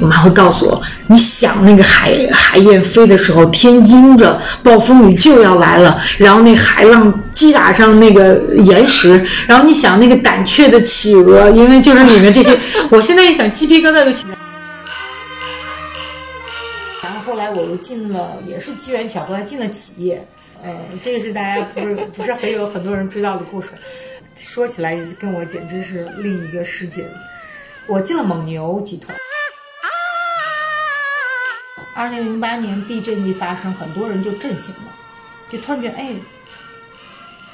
[0.00, 12.58] 我妈会告诉我，你想那个海海燕飞的时候，天阴着，暴风雨就要来了，然后那海浪击打上那个岩石，然后你想那个胆怯的企鹅，因为就是里面这些，
[12.90, 14.34] 我现在一想鸡皮疙瘩都起来。
[17.02, 20.26] 然后后来我又进了，也是机缘巧合进了企业，
[20.64, 20.70] 呃，
[21.02, 23.68] 这个是大家不是不是很有很多人知道的故事，
[24.36, 27.04] 说起来跟我简直是另一个世界。
[27.86, 29.14] 我进了蒙牛集团。
[31.94, 34.94] 二零零八年地震一发生，很多人就震醒了，
[35.50, 36.14] 就突然觉得，哎，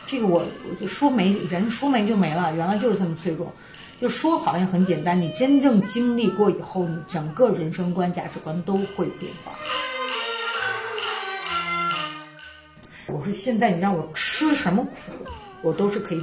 [0.06, 3.52] 这个我我就说没人说没就没了，原来就是这么脆弱。
[3.98, 9.52] 就说好像很简单，你真正经历过以后，你整个人生观、价值观都会变化。
[13.06, 14.90] 我说现在你让我吃什么苦，
[15.62, 16.22] 我都是可以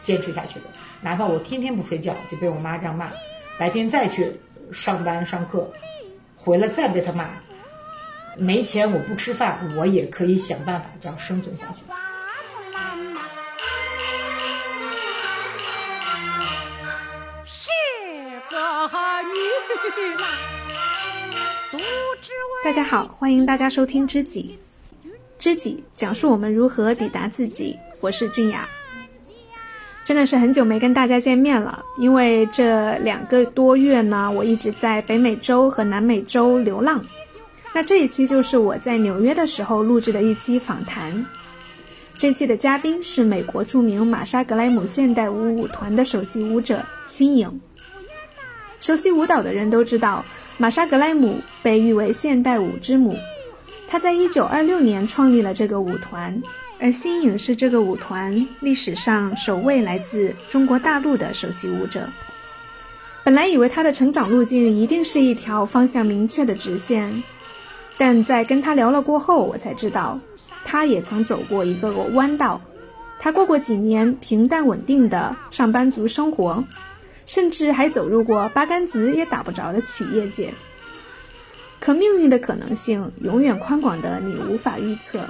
[0.00, 0.66] 坚持下去的，
[1.00, 3.08] 哪怕我天天不睡觉就被我妈这样骂，
[3.56, 4.34] 白天再去
[4.72, 5.70] 上班上课，
[6.36, 7.30] 回来再被她骂。
[8.36, 11.82] 没钱我不吃饭，我也可以想办法这样生存下去。
[17.44, 17.68] 是
[18.48, 18.56] 个
[19.24, 19.36] 女
[20.16, 20.26] 郎，
[21.70, 21.78] 不
[22.22, 22.32] 知
[22.64, 24.58] 大家好，欢迎大家收听知己。
[25.38, 27.78] 知己讲述我们如何抵达自己。
[28.00, 28.66] 我是俊雅，
[30.04, 37.04] 真的是很久没跟大家见面了，因为这两个多月呢，我一直在北美洲和南美洲流浪。
[37.74, 41.24] 那这一期就是我在纽约的时候录制的一期访谈。
[42.18, 47.60] 这期的嘉宾是美国著名玛莎格莱姆现代舞舞团的首席舞者新颖。
[48.78, 50.24] 熟悉舞蹈的人都知道，
[50.58, 53.16] 玛莎格莱姆被誉为现代舞之母。
[53.88, 56.40] 她在一九二六年创立了这个舞团，
[56.78, 62.08] 而新颖是这个舞团历史上首位来自中国大陆的首席舞者。
[63.24, 67.22] 本来以为她的成长路径一定是一条方向明确的直线。
[68.04, 70.18] 但在跟他聊了过后，我才知道，
[70.64, 72.60] 他也曾走过一个弯道。
[73.20, 76.64] 他过过几年平淡稳定的上班族生活，
[77.26, 80.52] 甚至还走入过八竿子也打不着的企业界。
[81.78, 85.20] 可命运的可能性永远宽广的，你无法预测。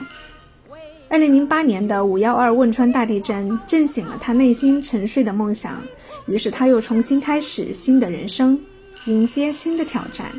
[1.10, 5.78] 二零零八年的五幺二汶川大地震震醒了他内心沉睡的梦想，
[6.24, 8.58] 于是他又重新开始新的人生，
[9.04, 10.32] 迎接新的挑战。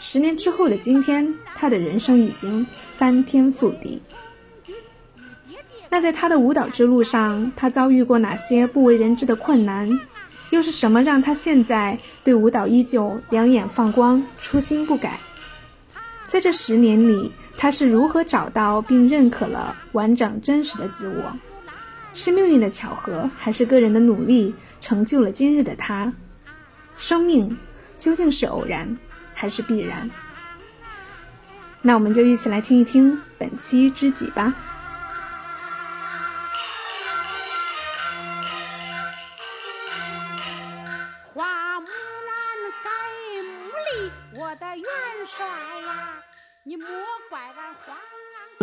[0.00, 2.66] 十年之后的今天，他的人生已经
[2.96, 4.00] 翻天覆地。
[5.90, 9.88] 那在他的舞蹈之路上，他遭遇过哪些不为人知的困难？
[10.50, 15.18] 又是什么让他现在对舞蹈依旧两眼放光、初心不改？
[16.26, 21.32] 在这十年里，他是如何找到并认可了完整真实的自我？
[22.14, 26.12] 是命运的巧合，还是个人的努力成就了今日的他？
[26.96, 27.56] 生命
[27.98, 28.96] 究竟是偶然？
[29.38, 30.10] 还是必然。
[31.80, 34.52] 那我们就一起来听一听本期知己吧。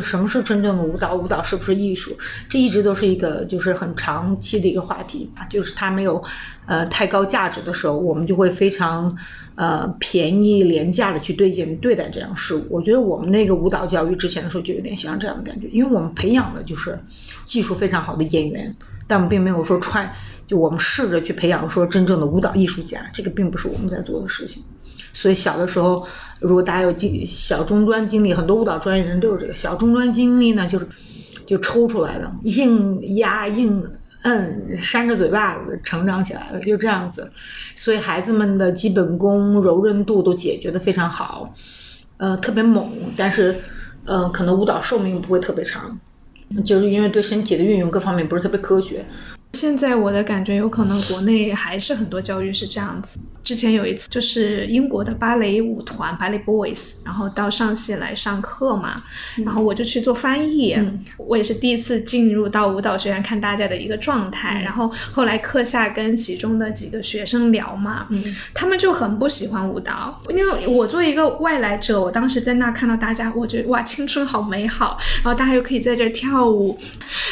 [0.02, 1.16] 什么是真正的舞蹈？
[1.16, 2.18] 舞蹈是不是艺术？
[2.50, 5.46] 这一直都是一个就是很长期的一个话题啊。
[5.46, 6.22] 就是它没有，
[6.66, 9.16] 呃，太高价值的时候，我们就会非常，
[9.56, 12.66] 呃，便宜廉价的去对待对待这样事物。
[12.70, 17.00] 我觉得我们那个舞蹈教育之前的时候就有点像这样的感觉，因为我们培养的就是
[17.46, 18.76] 技术非常好的演员，
[19.08, 20.14] 但我们并没有说穿，
[20.46, 24.62] 就我们试着去培养说真正的舞蹈艺术家，这个并不是我们在做的事情。
[25.14, 26.06] 所以小的时候，
[26.40, 30.88] 如果大家有经小中专经历，很多舞蹈专业人都有这个小中专经历呢，就是
[31.46, 33.84] 就抽出来的，硬压硬
[34.24, 37.32] 摁，扇着嘴巴子成长起来的，就这样子。
[37.76, 41.54] 所以孩子们的基本功、柔韧度都解决的非常好，
[42.18, 42.90] 呃，特别猛。
[43.16, 43.56] 但是，
[44.06, 45.98] 呃，可能舞蹈寿命不会特别长，
[46.66, 49.06] 就是因为对身体的运用各方面不是特别科学。
[49.56, 53.18] 现在我的感觉有可能国内还是很多教育是这样子。
[53.42, 59.04] 之前有一次就是英国的芭蕾舞团芭蕾 Boys，然后到上戏来上课嘛，
[59.46, 60.76] 然后我就去做翻译。
[61.18, 64.62] 我也是第一次进入到舞蹈学院看大家的一个状态。
[64.64, 68.08] 然后后来课下跟其中的几个学生聊嘛，
[68.54, 76.76] 他们就很不喜欢舞蹈，因为我作为一个外来者，我当时在那看到大家，我觉得哇青春好美好，然后大家又可以在这跳舞，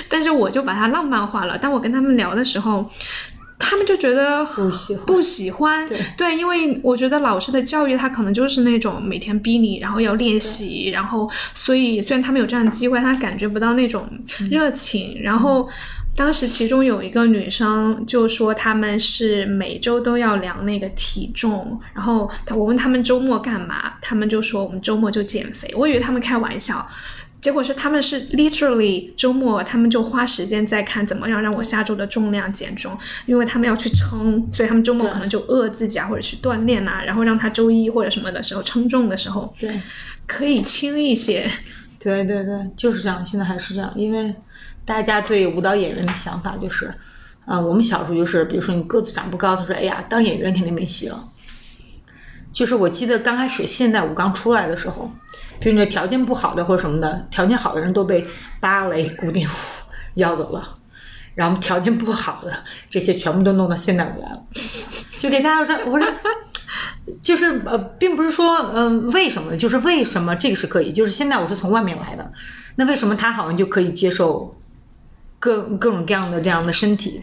[0.08, 1.58] 但是我就把它浪漫化了。
[1.60, 2.90] 但我跟他们聊的时候，
[3.60, 5.90] 他们就觉得不喜欢，不喜欢。
[6.18, 14.08] 对，因为我觉得老师的教育，他可能就是那种每天逼你，然后要练习，然后所以虽然他们有这样的机会，他感觉不到那种
[14.50, 15.22] 热情。
[15.22, 15.70] 然后，
[16.16, 25.74] 当时其中有一个女生就说他们是每周都要量那个体重，然后我问他们周末干嘛，他们就说我们周末就减肥。
[25.76, 26.86] 我以为他们开玩笑，
[27.44, 39.78] 结果是他们是 literally 周末他们就花时间在看怎么样让我下周的重量减重，因为他们要去称，所以他们周末可能就饿自己啊，或者去锻炼啊，然后让他周一或者什么的时候称重的时候对。
[40.26, 41.46] 可以轻一些。
[42.00, 44.34] 对对对，就是这样，现在还是这样，因为
[44.86, 46.94] 大家对舞蹈演员的想法就是，
[47.46, 51.22] 呃，我们小时候就是，比如说你个子长不高，他说，哎呀，当演员肯定没戏了。
[52.54, 55.12] 就是我记得刚开始现代舞刚出来的时候，
[55.60, 58.26] 比如说条件不好的或者什么的，条件好的人都被
[58.62, 59.52] 芭蕾、古典舞
[60.14, 60.78] 要走了，
[61.36, 62.54] 然后条件不好的
[62.90, 64.42] 这些全部都弄到现代舞来了，
[65.20, 66.08] 就给大家说，我说。
[67.22, 72.32] 就是呃，并不是说嗯、为什么，就是为什么这个是可以，就是现在我是从外面来的，
[72.76, 74.58] 那为什么他好像就可以接受
[75.38, 77.22] 各各种各样的这样的身体？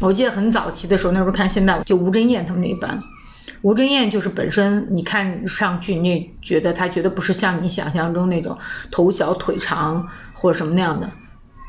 [0.00, 2.98] 我记得很早期的时候，那时候看现代舞，就吴珍燕他们那一班，
[3.62, 8.56] 吴珍燕就是本身你看上去，你觉得她绝对不是像你想象中那种
[8.90, 11.10] 头小腿长或者什么那样的，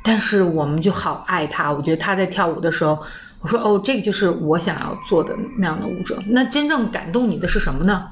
[0.04, 3.02] 但是我们就好爱她，我觉得她在跳舞的时候。
[3.44, 6.22] 我说哦，这个就是我想要做的那样的舞者。
[6.28, 8.08] 那真正感动你的是什么呢？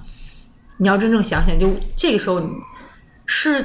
[0.78, 2.50] 你要真正想想，就这个时候你
[3.32, 3.64] 是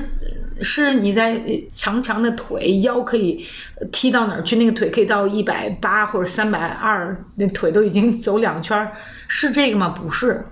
[0.61, 1.40] 是你在
[1.70, 3.43] 长长的腿腰可以
[3.90, 4.56] 踢到哪儿去？
[4.56, 8.87] 那个腿可以到一百八或者三百二，那腿都已经走两圈，
[9.26, 9.88] 是这个吗？
[9.88, 10.44] 不是，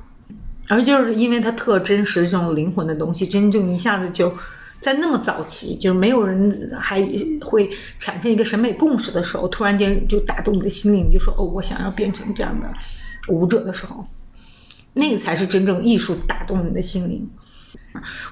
[0.68, 4.34] 而就是因为它特真实这种灵魂的东西，真正一下子就。
[4.80, 7.00] 在那么早期，就是没有人还
[7.40, 7.70] 会
[8.00, 12.68] 产生一个审美共识的时候，突然间就打动你的心灵，你就说哦，我想要变成这样的
[13.28, 14.04] 舞者的时候，
[14.94, 17.30] 那个才是真正艺术打动你的心灵。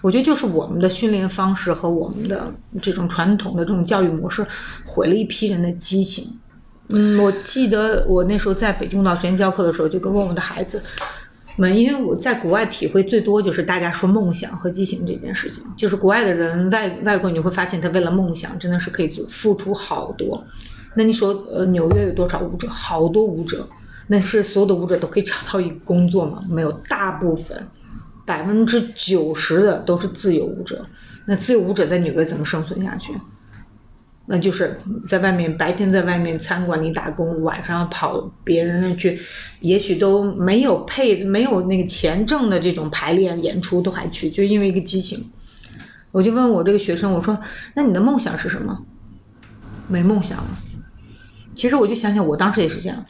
[0.01, 4.47] 我觉得就是我们的训练方式和我们的这种传统的这种教育模式，
[4.85, 6.39] 毁了一批人的激情。
[6.89, 10.83] 嗯，我记得我那时候在北京舞蹈学院教课的时候，就跟问我的孩子。
[11.57, 20.43] 们，因为我在国外体会最多就是大家说梦想和激情这件事情，就是国外的人外外国你会发现他为了梦想真的是可以付出好多。
[20.95, 22.67] 那你说呃纽约有多少舞者？
[22.69, 23.69] 好多舞者，
[24.07, 26.43] 那是所有的舞者都可以找到一个工作吗？
[26.49, 27.69] 没有，大部分
[28.31, 30.87] 百分之九十的都是自由舞者。
[31.27, 33.13] 那自由舞者在纽约怎么生存下去？
[34.27, 34.79] 那就是
[35.09, 39.19] 在外面白天在外面餐馆里打工，晚上跑别人那去，
[39.59, 45.19] 也许都没有配没有那个钱挣的这种排练演出都还去，就因为一个激情。
[46.13, 47.37] 我就问我这个学生，我说
[47.75, 48.81] ：“那你的梦想是什么？”
[49.91, 50.59] 没梦想了。
[51.57, 53.05] 其实我就想想，我当时也是这样。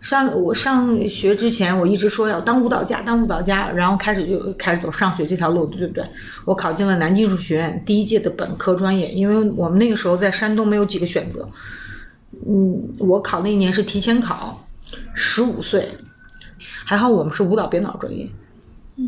[0.00, 6.04] 上我上学之前，我一直说要当舞蹈家，当舞蹈家，然后开始就开始走上学这条路，对不对？
[6.44, 11.48] 我考进了南京艺术学院第一届的本科专业，因为我们那个时候在山东没有几个选择。
[12.46, 14.66] 嗯，我考那一年是提前考，
[15.14, 15.88] 十五岁，
[16.84, 18.28] 还好我们是舞蹈编导专业，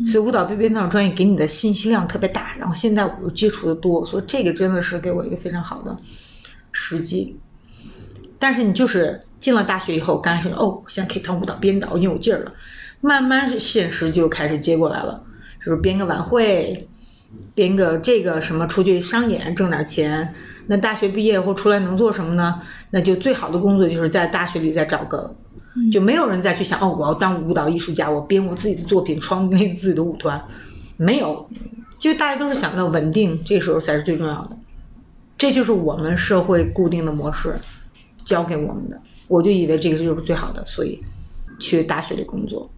[0.05, 2.55] 所以舞蹈编导专业给你的信息量特别大。
[2.57, 5.95] 然后现在我接触的多，所以这个真的是给我一个非常好的
[6.71, 7.37] 时机。
[8.39, 12.53] 但是你就是进了大学以后，刚开始哦，现在可以当舞蹈编导，已经有劲儿了。
[13.01, 15.23] 慢慢是现实就开始接过来了，
[15.63, 16.87] 就是编个晚会，
[17.53, 20.33] 编个这个什么，出去商演挣点钱。
[20.67, 22.61] 那大学毕业后出来能做什么呢？
[22.89, 25.33] 那就最好的工作就是在大学里再找个，
[25.91, 30.43] 就没有人再去想哦，我要当舞蹈艺术家，我编我自己的作品，创立自己的舞团，
[30.97, 31.47] 没有，
[31.99, 34.57] 就大家都是想到稳定，这时候才是最重要的。
[35.37, 37.53] 这就是我们社会固定的模式。
[38.27, 41.01] 教给我们的，我就以为这个就是最好的，所以
[41.57, 42.69] 去大学里工作。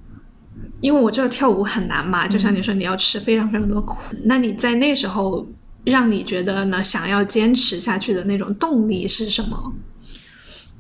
[0.79, 4.15] 因为我知道跳舞很难嘛，就像你说，你要吃非常非常多苦。
[4.25, 5.46] 那你在那时候，
[5.86, 9.74] 让你觉得呢，想要坚持下去的那种动力是什么？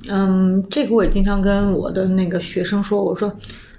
[0.07, 3.35] 嗯，这个我也经常跟我的那个学生说，我说，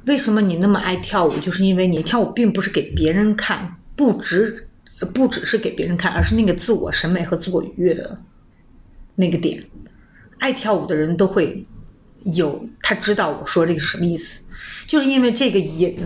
[0.07, 1.39] 为什么你那么爱跳舞？
[1.39, 4.69] 就是因为你跳舞并不是给别人看，不只
[5.15, 8.21] 不只是给别人看，而是那个自我审美和自我愉悦的
[9.15, 9.63] 那个点。
[10.41, 11.65] 爱跳舞的人都会
[12.25, 14.43] 有，他知道我说这个什么意思，
[14.87, 15.97] 就是因为这个瘾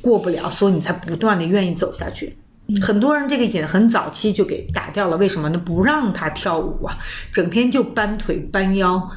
[0.00, 2.36] 过不了，所以你才不断的愿意走下去。
[2.82, 5.58] 很多人这个瘾很早期就给打掉了，为什么呢？
[5.58, 6.98] 不让他跳舞啊，
[7.32, 9.10] 整天就搬腿搬腰，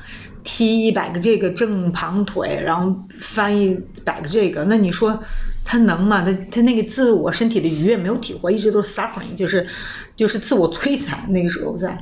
[0.43, 5.19] 踢一百个这个正旁腿，然后翻一百个这个，那你说
[5.65, 6.21] 他能吗？
[6.21, 9.67] 他他那个自我身体的愉悦没有体会，一直都是 suffering，就是
[10.15, 11.31] 就是自我摧残。
[11.31, 11.97] 那个时候在。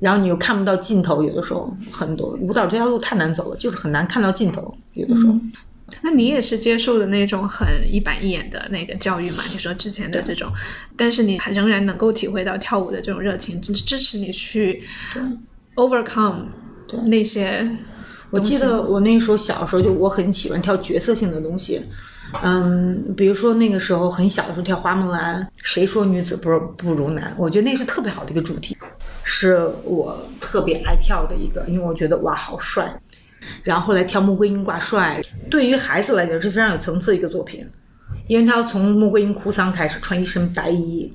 [0.00, 4.74] 然后你又看不到尽头，有的时候很多舞蹈这条路太难走了，就是很难看到尽头。
[4.94, 5.52] 有的时候，嗯、
[6.02, 9.44] 那你也是接受的那种很一板一眼的那个教育嘛？
[9.52, 10.50] 你说之前的这种，
[10.96, 14.82] 但是你还仍然能够体会到跳舞的这种热情，支持你去
[15.74, 16.46] overcome
[17.06, 17.70] 那些。
[18.32, 21.82] 我记得我那时候小时候就我很喜欢跳角色性的东西，
[22.42, 27.34] 嗯，比如说那个时候很小的时候跳花木兰，谁说女子不不如男？
[27.36, 28.76] 我觉得那是特别好的一个主题，
[29.24, 33.00] 是我特别爱跳的一个，因为我觉得哇好帅。
[33.64, 35.20] 然后后来跳穆桂英挂帅，
[35.50, 37.66] 对于孩子来讲是非常有层次的一个作品，
[38.28, 41.12] 因为他要从穆桂英哭丧开始穿一身白衣，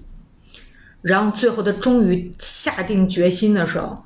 [1.02, 4.04] 然后最后他终于下定决心的时候，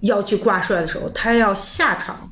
[0.00, 2.30] 要去挂帅的时候，他要下场。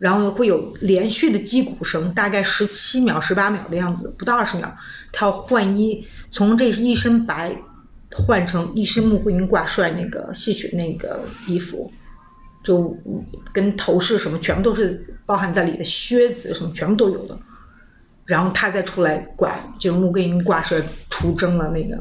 [0.00, 4.74] 然后会有连续的击鼓声，大概十七秒、十八秒的样子，不到二十秒。
[5.12, 7.54] 他要换衣，从这一身白
[8.10, 11.92] 换成一身穆桂英挂帅那个戏曲那个衣服，
[12.64, 12.96] 就
[13.52, 17.38] 跟头饰什么全部都是包含在里的，靴子什么全部都有的。
[18.24, 20.80] 然后他再出来拐，就穆桂英挂帅
[21.10, 21.98] 出征了那个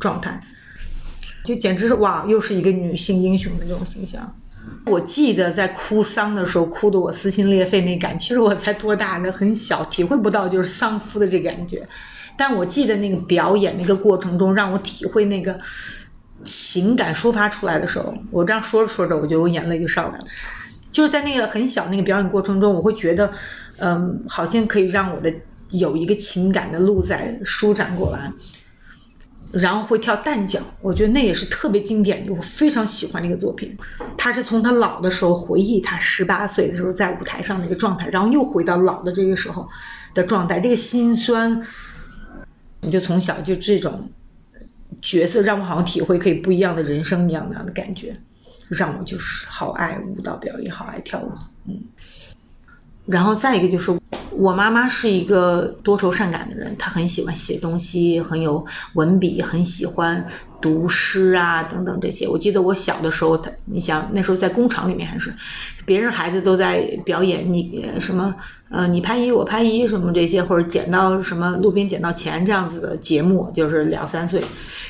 [0.00, 0.40] 状态，
[1.44, 4.37] 就简直是哇，又是一个女性英雄的这种形象。
[4.86, 11.86] 我记得在哭丧的时候，哭得我撕心裂肺那感， 其实我才多大呢，很小，体会不到就是丧夫的这感觉。
[12.36, 15.58] 但我记得那个表演那个过程中，让我体会那个
[16.44, 20.24] 情感抒发出来的时候，我这样说着说着，我觉得我眼泪就上来了。
[20.90, 23.30] 就是在那个很小那个表演过程中，我会觉得，
[23.76, 25.32] 嗯，好像可以让我的
[25.72, 28.32] 有一个情感的路在舒展过来。
[29.52, 33.76] 然后会跳旦角，我觉得那也是特别经典的，我非常喜欢那个作品。
[34.16, 39.66] 他是从他老的时候回忆他十八岁的时候在舞台上那个状态，然后又回到老的这个时候
[40.12, 41.62] 的状态，这个心酸，
[42.82, 44.10] 你就从小就这种
[45.00, 48.14] 角色让我好像体会可以不一样的人生一样那样的感觉，
[48.68, 51.32] 让我就是好爱舞蹈表演，好爱跳舞，
[51.66, 51.80] 嗯。
[53.08, 53.98] 然后再一个就是，
[54.30, 60.24] 我妈妈是一个多愁善感的人，她很喜欢写东西，很有文笔，很喜欢
[60.60, 62.26] 读诗啊等等这些。
[62.26, 65.32] 我记得我小的时候，她你想那时候在工厂里面还是，
[65.84, 68.34] 别人孩子都在表演你什么
[68.70, 74.42] 呃你拍一我拍一什么这些，或者捡到什么路边捡到钱这样子的节目，就是两三岁，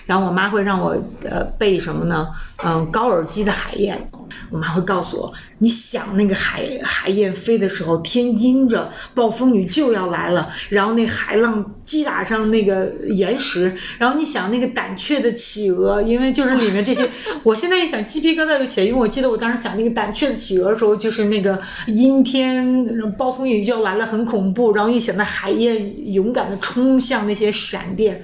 [0.07, 2.29] 然后我妈会让我呃背什么呢？
[2.65, 4.11] 嗯，高尔基的海燕。
[4.51, 17.09] 我妈会告诉我，你想那个海海燕飞的时候，天阴着，暴风雨就要来了，然后那海浪击打上那个岩石，然后你想那个胆怯的企鹅，因为就是里面这些，
[17.43, 22.87] 我现在一想鸡皮疙瘩就起来，因为我记得我当时想那个胆怯的企鹅的时候，就是那个阴天，
[23.17, 28.23] 暴风雨就要来了，很恐怖，然后一想到海燕勇敢的冲向那些闪电。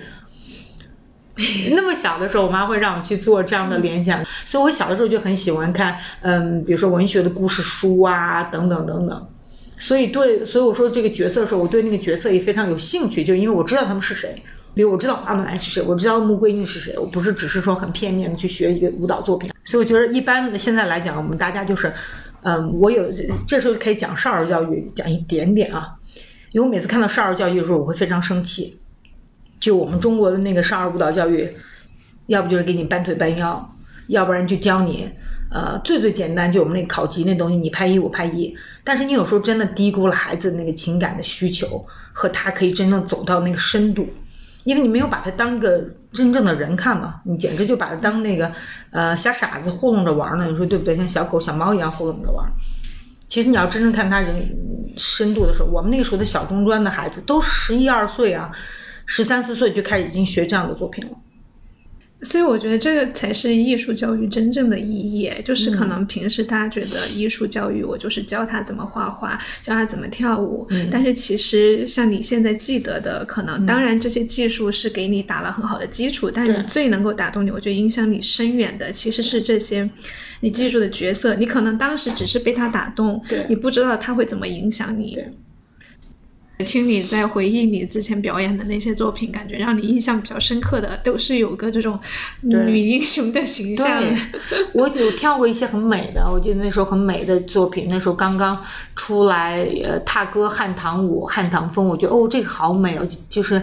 [1.75, 9.27] 那么小的时候，我妈会让我去做这样的联想，所以我小的时候就很喜欢看，嗯，比如说文学的故事书啊，等等等等。
[9.77, 14.41] 所以对，所以我说这个角色的时候，我对那个角色也非常有兴趣，就因为我知道他们是谁，
[14.75, 19.51] 比如我知道花木兰是谁，我知道穆桂英是谁，我不是只是说很片面的去学一个舞蹈作品。
[19.63, 21.93] 所以我觉得一般的现在来讲，我们大家就是，
[22.43, 23.11] 嗯，我有
[23.47, 25.95] 这时候可以讲少儿教育，讲一点点啊，
[26.51, 28.81] 因为我每次看到少儿教育的时候，我会非常生气。
[29.61, 31.49] 就我们中国的那个少儿舞蹈教育，
[32.27, 33.67] 要不就是给你搬腿搬腰，
[34.09, 35.09] 要不然就教你，
[35.51, 38.55] 呃，最最简单就我们那考级那东西，你拍一我拍一。
[38.83, 44.07] 但是你有时候真的低估了孩子那个情感的需求和他可以真正走到那个深度，
[44.65, 48.51] 因为你没有把他当个真正的人看嘛，你简直就把他当那个
[48.91, 50.97] 呃小傻子糊弄着玩呢，你说对不对？
[50.97, 52.51] 像小狗小猫一样糊弄着玩。
[53.29, 54.35] 其实你要真正看他人
[54.97, 58.51] 深度的时候，我们那个时候的小中专的孩子都十一二岁啊。
[59.07, 61.11] 十三四岁就开始已经学这样的作品了，
[62.25, 65.31] 所以我觉得这个才是艺术教育真正的意义。
[65.45, 70.67] 就是可能平时大家觉得艺术教育，我就是教他怎么画画，教他怎么跳舞。
[70.91, 79.89] 但是其实像你现在记得的，可能当然这些技术是给你打了很好的基础，但是最能够打动你，我觉得影响你深远的，其实是这些
[80.41, 81.35] 你记住的角色。
[81.35, 85.19] 你可能当时只是被他打动，你不知道他会怎么影响你。
[86.59, 91.99] 听你在回忆你之前表演的那些作品，感觉让你印象比较深刻的，都是有个这种
[92.43, 94.03] 女英雄的形象。
[94.73, 98.63] 我有跳过一些很美的，我记得那时候很美的作品，那时候刚刚
[98.95, 103.61] 出来，呃，踏歌汉唐舞、汉唐风，我觉得哦，这个好美哦，就是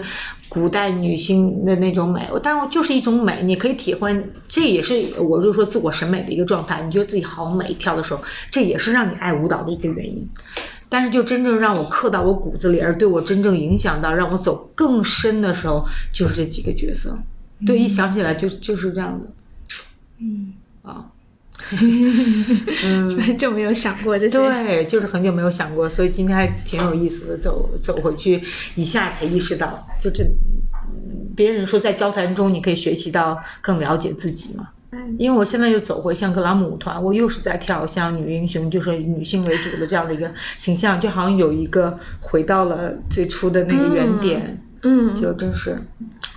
[0.50, 2.28] 古代女性的那种美。
[2.44, 4.14] 但是就是一种美，你可以体会，
[4.50, 6.82] 这也是我就说自我审美的一个状态。
[6.82, 8.22] 你觉得自己好美，跳的时候，
[8.52, 10.28] 这也是让你爱舞蹈的一个原因。
[10.94, 17.18] 但是，就真正让我刻到我骨子里，而对我真正影响到让我走更深的时候，就是这几个角色。
[17.66, 19.32] 对，一想起来就就是这样的。
[20.20, 21.06] 嗯啊，
[22.84, 24.38] 嗯， 很久没有想过这些。
[24.38, 27.38] 对，就是很久没有想过，所以今天还挺有意思的。
[27.38, 28.44] 走走回去，
[28.76, 30.26] 一下才意识到，就这，
[31.38, 34.68] 别人说在交谈中你可以学习到更了解自己嘛。
[35.18, 45.82] 因为我现在又走回像格拉姆舞团，我又是在跳像女英雄，就是女性为主的这样的一个形象，就好像有一个回到了最初的那个原点，嗯，就真是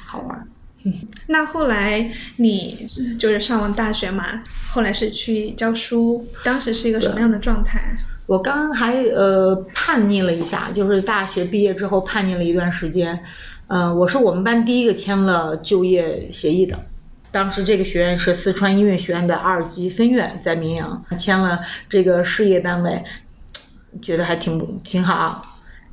[0.06, 0.46] 好玩。
[1.28, 2.86] 那后来你
[3.18, 7.80] 就是上完大学嘛，后来是去教书，当时是一个什么样的状态？
[8.26, 13.18] 我刚还呃叛逆了一下，就是大学毕业之后叛逆了一段时间，
[13.66, 16.78] 呃，我是我们班第一个签了就业协议的。
[17.34, 23.02] 当时这个学院是四川音乐学院的二级分院，在绵阳签了这个事业单位，
[24.00, 25.44] 觉得还挺挺好。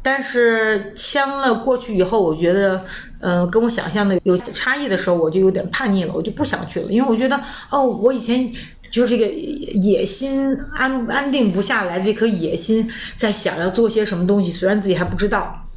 [0.04, 2.86] 但是签了过去以后，我觉得，
[3.22, 7.36] 嗯、跟我想象的有差异的时候，我就有点叛逆了，我就不想去了，因为我觉得，
[7.72, 8.48] 哦，我以前
[8.92, 15.68] 就是这个野心安安定不下来，这颗野心在想要做些什么东西，虽然自己还不知道，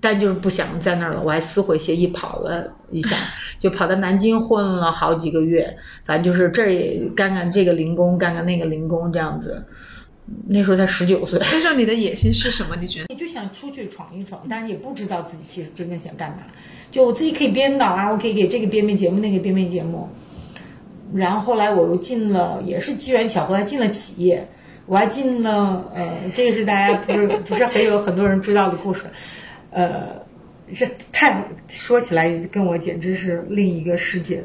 [0.00, 1.22] 但就是不想在那儿了。
[1.22, 3.16] 我还撕毁协议跑了一下，
[3.58, 9.64] 就跑到南京混了好几个月，反正就是这儿也干干这个零工，干干那个零工这样子。
[10.46, 11.38] 那时候才十九岁。
[11.40, 12.76] 那时候你的野心是什么？
[12.78, 13.06] 你觉得？
[13.08, 16.38] 你就想出去闯一闯，但是也不知道自己其实真正想干嘛。
[16.90, 20.06] 就我自己可以编导啊，我可以给这个编编节目，那个编编节目。
[21.14, 24.46] 然后后来我又进了，也是机缘巧合，还进了企业。
[24.84, 29.04] 我还进了，呃，这个是大家不是 不是很有很多人知道的故事，
[29.78, 30.08] 呃，
[30.74, 34.42] 这太说起来跟我简直是另一个世界。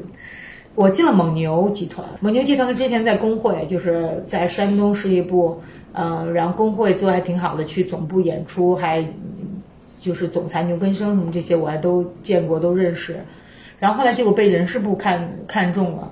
[0.76, 5.60] 我进了蒙牛集团，蒙牛集团之前在工会，就是在山东事业部，
[5.92, 9.04] 呃，然后工会做得还挺好的，去总部演出，还
[9.98, 13.16] 就是总裁牛根生什么这些我还都见过，都认识。
[13.80, 16.08] 然后后来结果被人事部看看中了，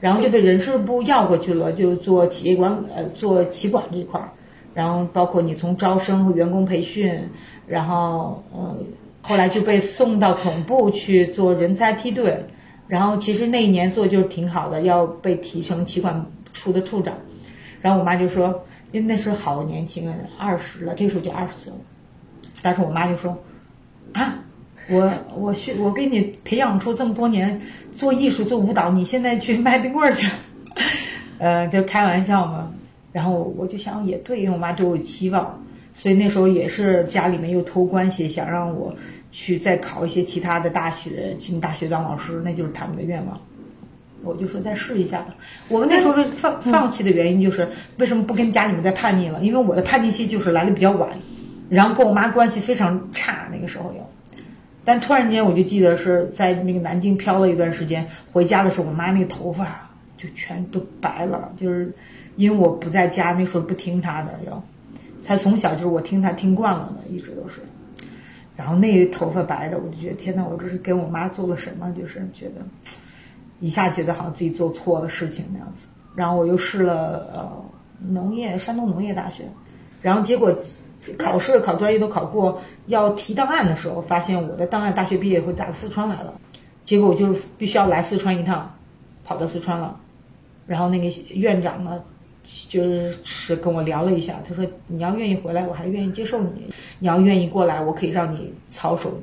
[0.00, 4.28] 然后就被人事部要过去了，就做企业管呃做企管这一块儿，
[4.74, 7.16] 然后包括你从招生和员工培训，
[7.66, 8.76] 然后呃
[9.22, 12.38] 后来就被送到总部去做人才梯队。
[12.88, 17.12] 然后其实那一年做就挺好的，要被提升企管处的处长。
[17.80, 21.78] 然后我妈就说，因为那时候好年轻啊，二十了，这时候就二十岁了。
[22.62, 23.36] 但是我妈就说，
[24.12, 24.38] 啊，
[24.88, 27.60] 我我学我给你培养出这么多年
[27.92, 30.28] 做艺术做舞蹈，你现在去卖冰棍儿去，
[31.38, 32.72] 呃，就开玩笑嘛。
[33.12, 35.60] 然后我就想也对，因为我妈对我有期望，
[35.96, 38.94] 所以那时候也是家里面又托关系想让我。
[39.32, 43.38] 去再考一些其他的大学，进大学当老师，那就是他们的愿望。
[44.22, 45.34] 我就说再试一下吧。
[45.68, 49.42] 我们那时候放放弃的原因就是为什么不跟家里面再叛逆了？
[49.42, 51.10] 因为我的叛逆期就是来的比较晚，
[51.68, 54.08] 然后跟我妈关系非常差，那个时候有。
[54.84, 61.92] 但突然间我就记得是在那个南京漂了一段时间，回家的时候，我妈那个头发就全都白了，就是
[62.36, 64.64] 因为我不在家，那时候不听她的，要
[65.26, 67.60] 他从小就是我听他听惯了的，一直都是。
[68.56, 71.90] 然后那头发白的，我就觉得天呐，我这是给我妈做了什么？
[71.90, 72.60] 就是觉得
[73.60, 75.86] 一下觉得好像自己做错了事情那样子。
[76.14, 77.64] 然后我又试了呃
[78.08, 79.44] 农业，山东农业大学，
[80.00, 80.56] 然后结果
[81.18, 86.32] 考试考专业都考过，要提档案的时候，发现我的档案大学毕业会打四川来了，
[86.84, 88.74] 结果我就必须要来四川一趟，
[89.24, 89.98] 跑到四川了。
[90.66, 92.02] 然后那个院长呢？
[92.68, 92.82] 就
[93.24, 96.62] 是跟我聊了一下，他说你要愿意回来，我还愿意接受你；
[96.98, 99.20] 你要愿意过来，我可以让你操守，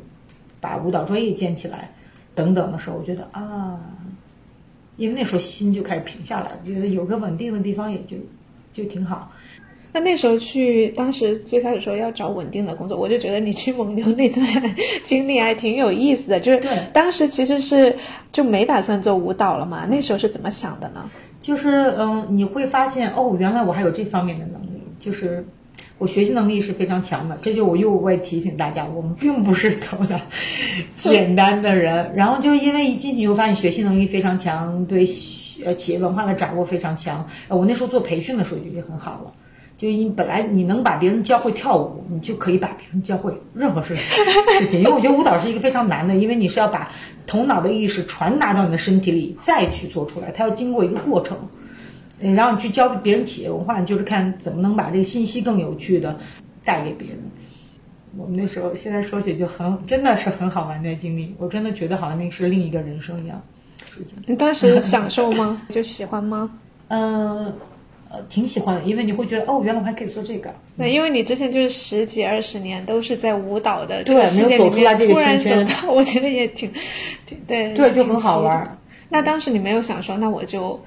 [0.60, 1.92] 把舞蹈专业建起来，
[2.36, 3.80] 等等的时候，我觉得啊，
[4.98, 8.18] 因为那时候心就开始平下来了，觉得有个稳定的地方也就
[8.72, 9.32] 就挺好。
[9.96, 14.44] 那那时候去，当时最开始说要找稳定的工作，我就觉得你去蒙牛那段
[15.04, 16.40] 经历还挺有意思的。
[16.40, 16.60] 就是
[16.92, 17.96] 当时其实是
[18.32, 21.08] 就没打算做舞蹈了嘛，那时候是怎么想的呢？
[21.44, 25.46] 就是嗯，你会发现哦，原来我还有这方面的能力，就是
[25.98, 27.38] 我学习能力是非常强的。
[27.42, 30.20] 这就我又会提醒大家，我们并不是头脑
[30.96, 32.16] 简单的人。
[32.16, 35.06] 然后就因为一进去就发现学习能力非常强，对
[35.66, 37.28] 呃企业文化的掌握非常强。
[37.50, 39.34] 我那时候做培训的时候就已经很好了。
[39.78, 43.96] 就你本来你能把别人教会跳舞，你就可以把别人教会任何事
[44.58, 44.80] 事情。
[44.80, 46.92] 因为我觉得舞蹈是一个非常难的，因为你是要把
[47.28, 51.38] 头脑的意识传达到你的身体里，再去做出来，它要经过一个过程。
[52.20, 56.18] 然后你去教别人企业文化，你就是看怎么能把这个信息更有趣的
[56.64, 57.18] 带给别人。
[58.16, 63.42] 我们那时候现在说起就很真的是很好玩的经历，我真的觉得好像那是另一个人生一样。
[64.26, 65.62] 你当时享受吗？
[65.70, 66.50] 就喜欢吗？
[66.88, 67.46] 嗯。
[67.46, 67.54] 呃，
[68.30, 70.54] 挺喜欢的，因为你会觉得哦，原来我还可以做这个。
[70.78, 76.72] 对，因为你之前就是十几二十年都是在舞蹈的对，世界里面，突然走到， 我觉得也挺，
[77.48, 78.78] 对对，就很好玩。
[79.10, 80.80] 那当时你没有想说，那我就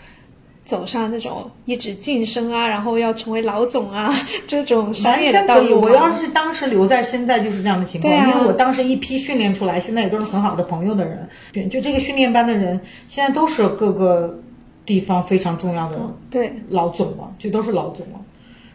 [0.64, 4.14] 走上这种一直晋升啊，然后要成为老总啊
[4.46, 11.28] 这种商业的道路我要是当时留在现在就是这样的情况，啊、因为我当时一批训练出来，现在也都是很好的朋友的人。
[11.68, 14.38] 就这个训练班的人，现在都是各个。
[14.86, 15.98] 地方非常重要的
[16.30, 18.20] 对，老总了，就都是老总了。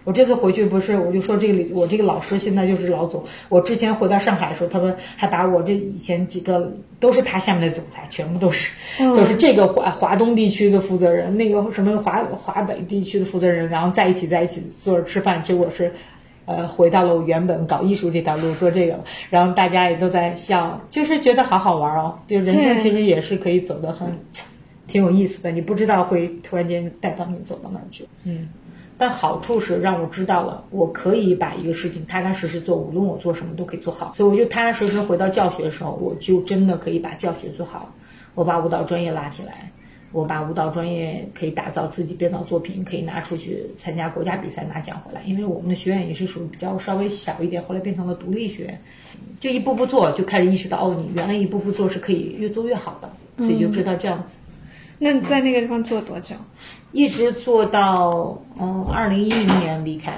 [0.04, 3.24] 我这次回去不是，我就说这个里我这个老师现在就是老总。
[3.50, 15.40] 我之前回到上海的时候，他们还把我这以前几个都是他下面的总裁，全部都是、嗯都是这个华华东地区的负责人，那个什么华华北地区的负责人，然后在一起在一起坐着吃饭。
[15.44, 15.94] 结果是，
[16.46, 19.04] 呃，回到了我原本搞艺术这条路做这个了。
[19.30, 22.18] 然后大家也都在笑，就是觉得好好玩哦。
[22.26, 24.08] 就人生其实也是可以走得很
[24.92, 28.06] 挺有意思的，你不知道会突然间带到你走到哪儿去。
[28.26, 28.50] 嗯。
[28.98, 34.12] 但好处是让我知道了，我可以把一个事情踏踏实实做，无论我做什么都可以做好。
[34.14, 37.92] 所以我就踏踏实实回到教学的时候，我就真的可以把教学做好。
[38.36, 39.72] 我把舞蹈专业拉起来，
[40.12, 45.24] 我把舞蹈专业可以打造自己编导作品，可以拿出去参加国家比赛拿奖回来。
[45.26, 48.82] 因为我们的学院也是属于比较稍微小一点，后来变成了独立学院，
[49.40, 54.38] 就一步步做，就开始意识到哦，你原来一步步做是可以越做越好的，自己就知道这样子。
[55.04, 56.36] 那你在那个地方做了多久？
[56.92, 60.14] 一直做到嗯二零一零年离开。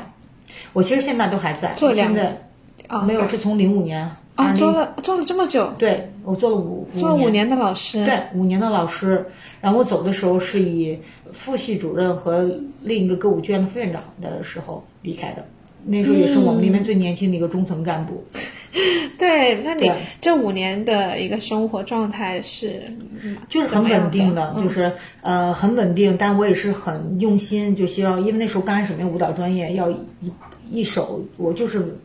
[0.73, 2.49] 我其实现在都还在，做两现在
[2.89, 9.25] 哦没有是从零五年啊，20做了做了这么久，对我做了五做了五年的老师，对五年的老师。
[9.61, 10.99] 然后我走的时候是以
[11.31, 15.45] 副系主任和另一个歌舞剧院的副院长的时候离开的。
[15.85, 18.21] 那时候也是我们那边最年轻的一个中层干部。
[19.19, 22.83] 对，那你这五年的一个生活状态是，
[23.23, 29.97] 嗯就是很稳定的，嗯就是呃很稳定，但我也是很用心，就希望因为那时候刚开始没有舞蹈专业，要一
[30.71, 31.95] 一手，我就是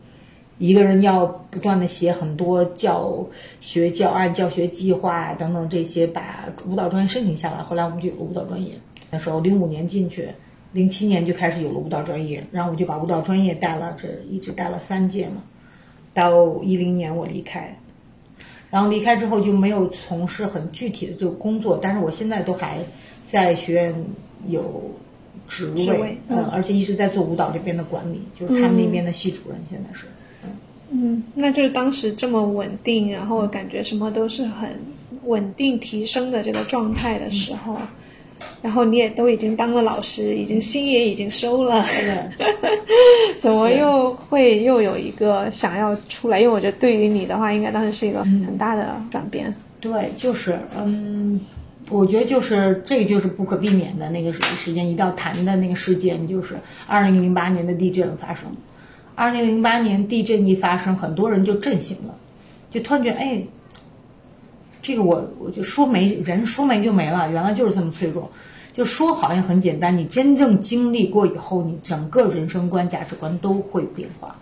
[0.59, 3.25] 一个人要不断的写很多教
[3.61, 7.63] 学教案、教学计划等等这些，把舞蹈专业申请下来。
[7.63, 8.73] 后来我们就有了舞蹈专业，
[9.09, 10.29] 那时候零五年进去，
[10.73, 15.41] 零七年就开始有了舞蹈专业，然后我就把舞蹈专业带了，这一直带了三届嘛，
[16.19, 17.75] 到一零年我离开。
[18.71, 22.77] 然后离开之后就没有从事很具体的这个工作，但是我现在都还
[23.25, 24.05] 在学院
[24.47, 24.91] 有
[25.47, 30.05] 职位，职位嗯，嗯而且一直在做舞蹈这边的管理，就是他们那边的系主任，现在是，
[30.43, 30.49] 嗯，
[30.91, 34.69] 嗯，那就是当时这么稳定，然后感觉什么都是很
[35.23, 37.75] 稳定提升的这个状态的时候，
[38.61, 41.85] 然后你也都已经当了老师，已经心也已经收了，
[42.37, 42.47] 对，
[43.39, 46.41] 怎么又会又有一个想要出来？
[46.41, 49.53] 因为我觉得对于你的话，应该当时是一个很大的转变。
[49.79, 51.39] 对，就是，嗯，
[51.89, 58.49] 我觉得就是这个就是不可避免的那个时时间一定要谈的那个事件，就是二零零八年的地震发生。
[59.15, 62.13] 二零零八年地震一发生，很多人就震醒了，
[62.69, 63.41] 就突然觉得，哎，
[64.81, 68.29] 这个我我就说没人说没就没了，原来就是这么脆弱。
[68.79, 74.33] 就说好像很简单，你真正经历过以后，你整个人生观、价值观都会变化。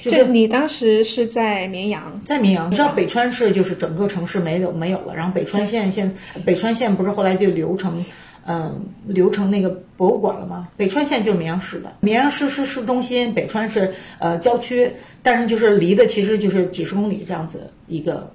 [0.00, 6.10] 就就是你当时是在绵阳，在绵阳，你知道北川市就是整个城市没有没有了，然后北川县现
[6.42, 8.02] 北川县不是后来就流成，
[8.46, 10.68] 嗯，流成那个博物馆了吗？
[10.74, 14.90] 北川县就是绵阳市的，绵阳市是市中心，北川是呃郊区，
[15.22, 18.32] 但是就是离的其实就是几十公里这样子一个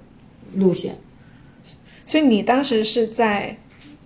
[0.54, 0.94] 路线，
[2.06, 3.56] 所以你当时是在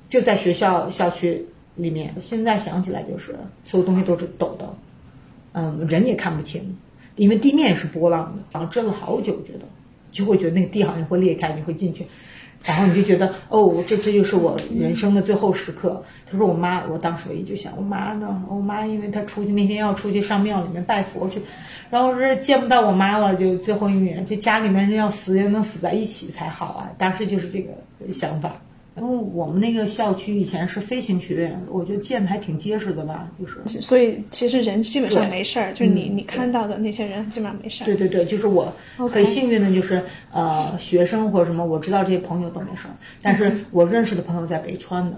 [0.08, 2.14] 就在学校校区里面。
[2.20, 4.68] 现在想起来就是所有东西都是抖的，
[5.52, 6.76] 嗯，人也看不清，
[7.16, 9.60] 因为地面是波浪的，然后震了好久，觉得
[10.12, 12.06] 就会觉得那个地好像会裂开，你会进去，
[12.62, 16.02] 然后你就觉得哦，这这就是我人生的最后时刻。
[16.30, 21.40] 他说我妈，我当时我一就想我妈呢，我妈因为她出去那天要出去上庙里面拜佛去，
[21.90, 27.72] 然后是见不到我妈了，就最后一面，就家里面人要死也能死在一起才好啊，当时就是这个
[28.10, 28.56] 想法。
[28.98, 33.60] 因为我们那个校区以前是飞行学院，我觉得建的还挺结实的吧，就是。
[33.80, 37.86] 所以其实人基本上没事儿，就是你嗯你看到的那些人基本上没事儿。
[37.86, 45.16] 对对对，就是我很幸运的，就是呃，学生或者什么，我知道这些朋友都没事儿，但是我认识的朋友在北川的，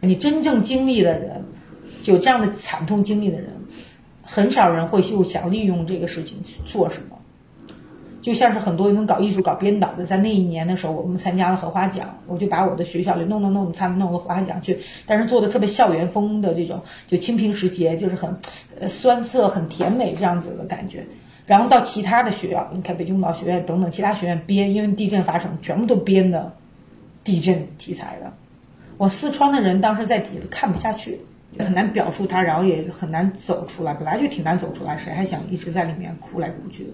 [0.00, 1.42] 你真正经历的人，
[2.04, 3.48] 有这样的惨痛经历的人，
[4.20, 7.18] 很少人会又想利用这个事情去做什么。
[8.22, 18.34] 就像是很多人搞艺术、搞编导的，在那一年的时候，我们参加了荷花奖，我就把我的学校里弄弄弄，参弄个荷花奖去，但是做的特别校园风的这种，就清平时节，就是很
[18.80, 21.04] 呃酸涩、很甜美这样子的感觉。
[21.44, 26.52] 然后到其他的学校，你看北京舞蹈学院等等其他学院编，因为地震发生，全部都编的
[27.24, 28.32] 地震题材的。
[28.98, 31.18] 我四川的人当时在底下看不下去，
[31.58, 36.90] 很难表述它，然后也很难走出来，本来就挺难走出来，谁还想一直在里面哭来哭去的？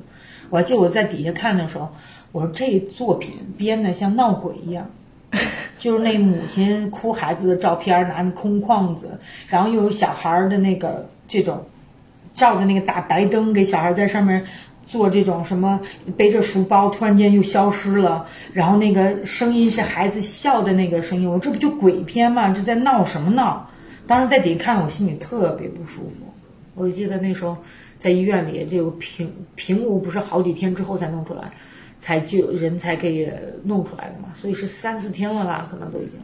[0.51, 1.89] 我记得我在底下看的时候，
[2.33, 4.89] 我说这作品编的像闹鬼一样，
[5.79, 11.65] 就是那母亲哭孩子的照片，拿那空框子，然后又有小孩的那个这种
[12.35, 14.45] 照着那个大白灯，给小孩在上面
[14.87, 15.81] 做这种什么
[16.17, 22.51] 背着书包突然间又消失了，然后那个声音是孩子笑的那个声音，我这不就鬼片吗？
[22.51, 23.69] 这在闹什么闹？
[24.07, 26.33] 当时在底下看，我心里特别不舒服。
[26.75, 27.57] 我记得那时候
[27.99, 31.53] 在医院里，这个平平屋不是好几天之后才弄出来，
[31.99, 33.33] 才就人才给
[33.65, 36.19] 弄出来的嘛，所以是三四天了吧，可能都已经。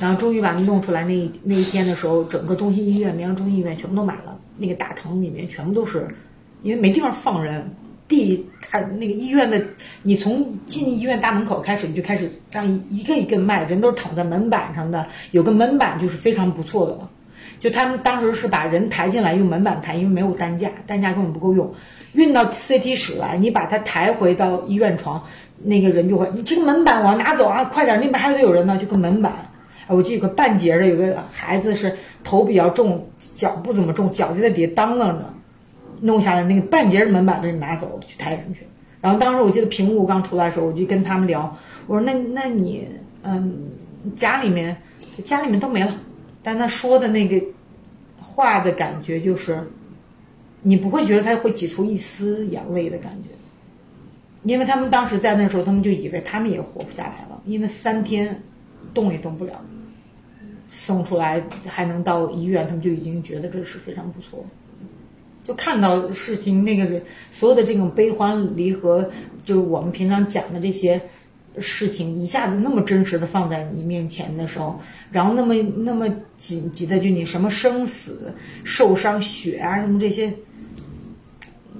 [0.00, 6.06] 然后终于把它弄出来那一那一天的时候，整个中心医院、绵阳中心医院全部都满了，那个大堂里面全部都是，
[6.62, 7.70] 因为没地方放人。
[8.08, 9.62] 地他那个医院的，
[10.02, 17.10] 你从进医院大门口开始，你就开始这样一个一个迈，人都是躺在门板上的，有个门板就是非常不错的了。
[17.58, 21.72] 就他们当时是把人抬进来用门板抬，因为没有担架，担架根本不够用，
[22.12, 25.22] 运到 CT 室来，你把他抬回到医院床，
[25.62, 29.34] 那个人就会，你这个门板我要拿走啊，快点，那边还得有人呢，就个门板。
[29.88, 35.34] 我记得有个半截的，有个孩子是头比较重，脚不怎么重，脚就在底下当啷着。
[36.00, 38.64] 弄下来那个半截的门板都拿走去抬人去，
[39.00, 41.56] 然后当时我记得平屋刚出来的时候，我就跟他们聊，
[41.88, 42.86] 我说那那你
[43.24, 43.68] 嗯
[44.14, 44.76] 家里面
[45.24, 45.92] 家里面都没了，
[46.48, 47.38] 但他说的那个
[48.16, 49.62] 话的感觉就是，
[50.62, 53.28] 你不会觉得他会挤出一丝眼泪的感觉，
[54.44, 58.42] 因为他们当时在那时候，他们就以为他们也活不下来了，因为三天
[58.94, 59.62] 动也动不了，
[60.70, 64.42] 送出来还能到医院，他们就已经觉得这是非常不错。
[65.44, 69.10] 就看到事情那个人所有的这种悲欢离合，
[69.44, 70.98] 就我们平常讲的这些
[71.60, 78.32] 事情，一下子那么真实的放在你面前的时候，然后那么那么紧急的，就你什么生死、
[78.64, 80.32] 受伤、血啊什么这些，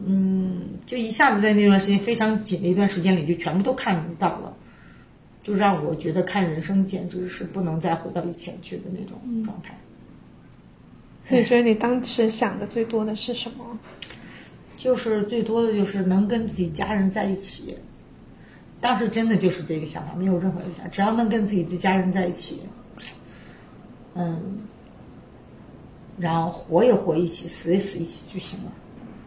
[0.07, 4.55] 嗯，就一下子在那段时间非常紧的一段时间里，就全部都看到了，
[5.43, 9.77] 就让我觉得看人生简直是不能再回到以前去的那种状态。
[11.29, 13.79] 你觉得你当时想的最多的是什么？
[14.79, 17.77] 就是最多的就是能跟自己家人在一起。
[18.81, 22.61] 当时真的就是这个想法，没有任何的想，只要能跟自己的家人在一起，
[24.14, 24.57] 嗯，
[26.19, 28.73] 然后活也活一起，死也死一起就行了。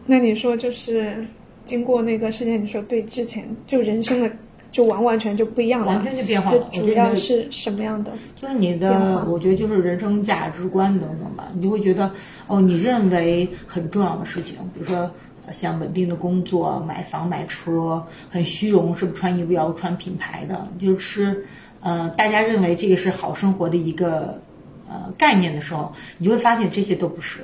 [0.06, 1.24] 那你说，就是
[1.64, 4.30] 经过那个事件，你说对之前就人生的。
[4.72, 6.66] 就完完全就不一样了，完全就变化了。
[6.72, 8.10] 主要是什么样的？
[8.34, 11.46] 就是你的，我觉得就是人生价值观等等吧。
[11.54, 12.10] 你就会觉得，
[12.46, 15.10] 哦，你认为很重要的事情，比如说
[15.52, 20.66] 像稳定的工作、买房买车，很虚荣，是不是穿衣服要穿品牌的？
[20.78, 21.44] 就是
[21.80, 24.40] 呃，大家认为这个是好生活的一个
[24.88, 27.40] 呃概念的时候，你就会发现这些都不是，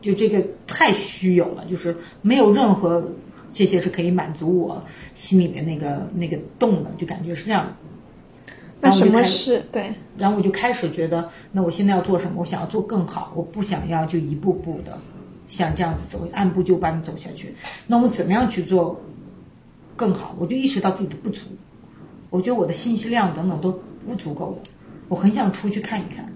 [0.00, 3.02] 就这个太虚有了，就是没有任何。
[3.56, 4.82] 这些是可以满足我
[5.14, 7.72] 心里面那个那个洞的，就感觉是这样。
[8.80, 9.94] 那什么是对？
[10.18, 12.40] 然后我就开始觉得，那我现在要做什么？
[12.40, 14.98] 我想要做更好，我不想要就一步步的
[15.48, 17.54] 像这样子走，按部就班的走下去。
[17.86, 19.00] 那我怎么样去做
[19.96, 20.34] 更好？
[20.38, 21.40] 我就意识到自己的不足，
[22.30, 23.72] 我觉得我的信息量等等都
[24.06, 24.70] 不足够的，
[25.08, 26.26] 我很想出去看一看。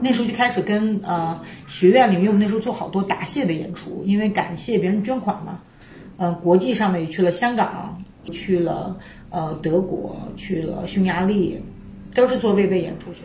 [0.00, 5.60] 那时候就开始跟呃学院里面，我们那时候做好多答谢的演出，因为感谢别人捐款嘛。
[6.18, 8.96] 嗯，国际上的也去了香港，去了
[9.30, 11.60] 呃德国，去了匈牙利，
[12.14, 13.20] 都是做慰问演出去。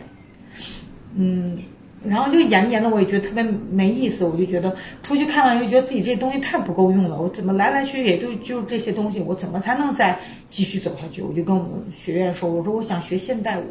[1.14, 1.58] 嗯，
[2.06, 11.22] 然后就演演的我也觉得特别没意思，我就觉得出去看了又觉得自己这东西太不够用了，我怎么来来去去也就就这些东西，我怎么才能再继续走下去？
[11.22, 13.64] 我就跟我们学院说，我说我想学现代舞。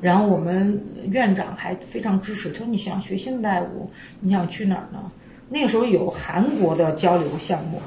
[0.00, 3.90] 然后我们院长还非常支持，他说你想学现代舞，
[4.20, 5.10] 你想去哪儿呢？
[5.48, 7.80] 那个时候有韩国的交流项目，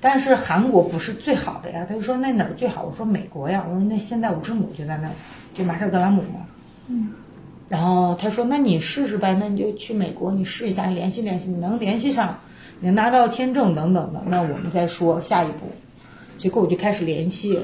[0.00, 1.84] 但是韩国不是最好的呀。
[1.86, 2.84] 他就说那哪儿最好？
[2.84, 3.62] 我说美国呀。
[3.68, 5.12] 我说那现代舞之母就在那儿，
[5.52, 6.46] 就马特格兰姆嘛。
[6.86, 7.10] 嗯。
[7.68, 12.38] 然后他说那你试试呗，那你就去美国，你试一下，联系联系，你能联系上，
[12.80, 15.70] 能拿到签证等等的，那我们再说下一步。
[16.36, 17.58] 结果我就开始联系，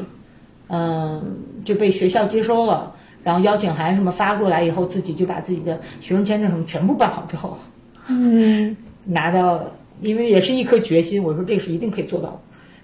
[0.69, 7.57] 嗯，就被学校接收了，然后邀请函什么发过来以后，自己就把自己的学生签证什么全部办好之后，
[8.09, 8.77] 嗯。
[9.05, 9.61] 拿到，
[10.01, 12.41] 因为也是一颗决心，我说这是一定可以做到。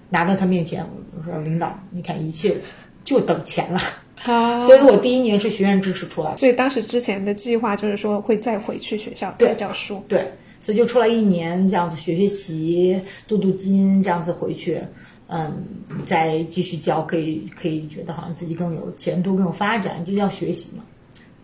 [0.09, 0.85] 拿到他面前，
[1.17, 2.57] 我说领导，你看一切
[3.05, 3.79] 就等钱了。
[4.23, 10.03] 啊，所以我第一年是学院支持出来，所以当时之前的计划就是说会再回去学校再教书。
[10.07, 14.81] 对，所以就出来一年这样子学学习，镀镀金这样子回去，
[15.27, 15.63] 嗯，
[16.05, 20.83] 再继续教，可以可以觉得好像自己更有前途、更有发展，就要学习嘛。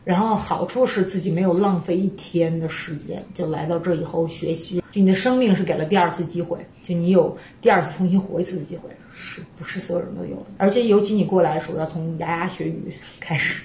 [0.03, 4.83] 然后好处是自己没有浪费一天的时间，就来到这以后学习。
[4.91, 10.45] 就你的生命是给了第二次机会，就你有第二次重新活一次的机会，是不是所有人都有？
[10.57, 13.63] 而且尤其你过来的时候，要从牙牙学语开始，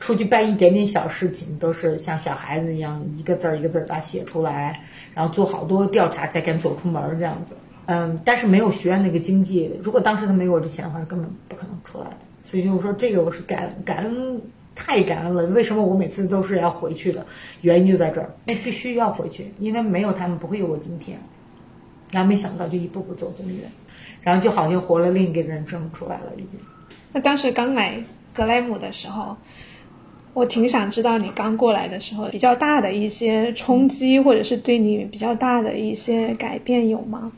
[0.00, 4.80] 出去办一点点小事情，都是像小孩子一样，一个字儿一个字儿把写出来，
[5.14, 7.54] 然后做好多调查才敢走出门这样子。
[7.86, 12.16] 嗯，但是没有学院那个经济，如果当时他没有我这钱的话，根本不可能出来的。
[12.42, 14.40] 所以就是说，这个我是感感恩，
[14.74, 15.44] 太感恩了。
[15.46, 17.24] 为什么我每次都是要回去的？
[17.60, 21.16] 原因就在这儿，必须要回去，因为没有他们不会有我今天。
[22.12, 23.68] 然后没想到就一步步走这么远，
[24.26, 26.58] 然后就好像活了另一个人生出来了，已经。
[27.12, 28.02] 那当时刚来
[28.34, 29.36] 格莱姆的时候，
[30.34, 37.30] 我挺想知道你刚过来的时候比较大的一些冲击，或者是对你比较大的一些改变有吗？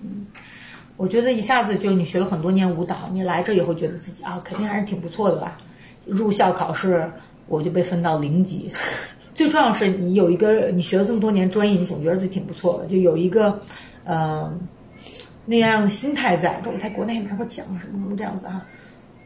[0.97, 5.59] 我觉得一下子就你学了很多年舞蹈，你来这以后觉得自己啊，肯定还是挺不错的吧。
[6.07, 7.07] 入校考试
[7.49, 8.73] 我就被分到零级，
[9.35, 13.61] 最重要是你有一个你学了这么多年专业，你总觉得自己挺不错的，就有一个，
[14.05, 14.51] 呃，
[15.51, 16.61] 那样的心态在。
[16.67, 18.65] 我在国内拿过奖什么什么这样子哈，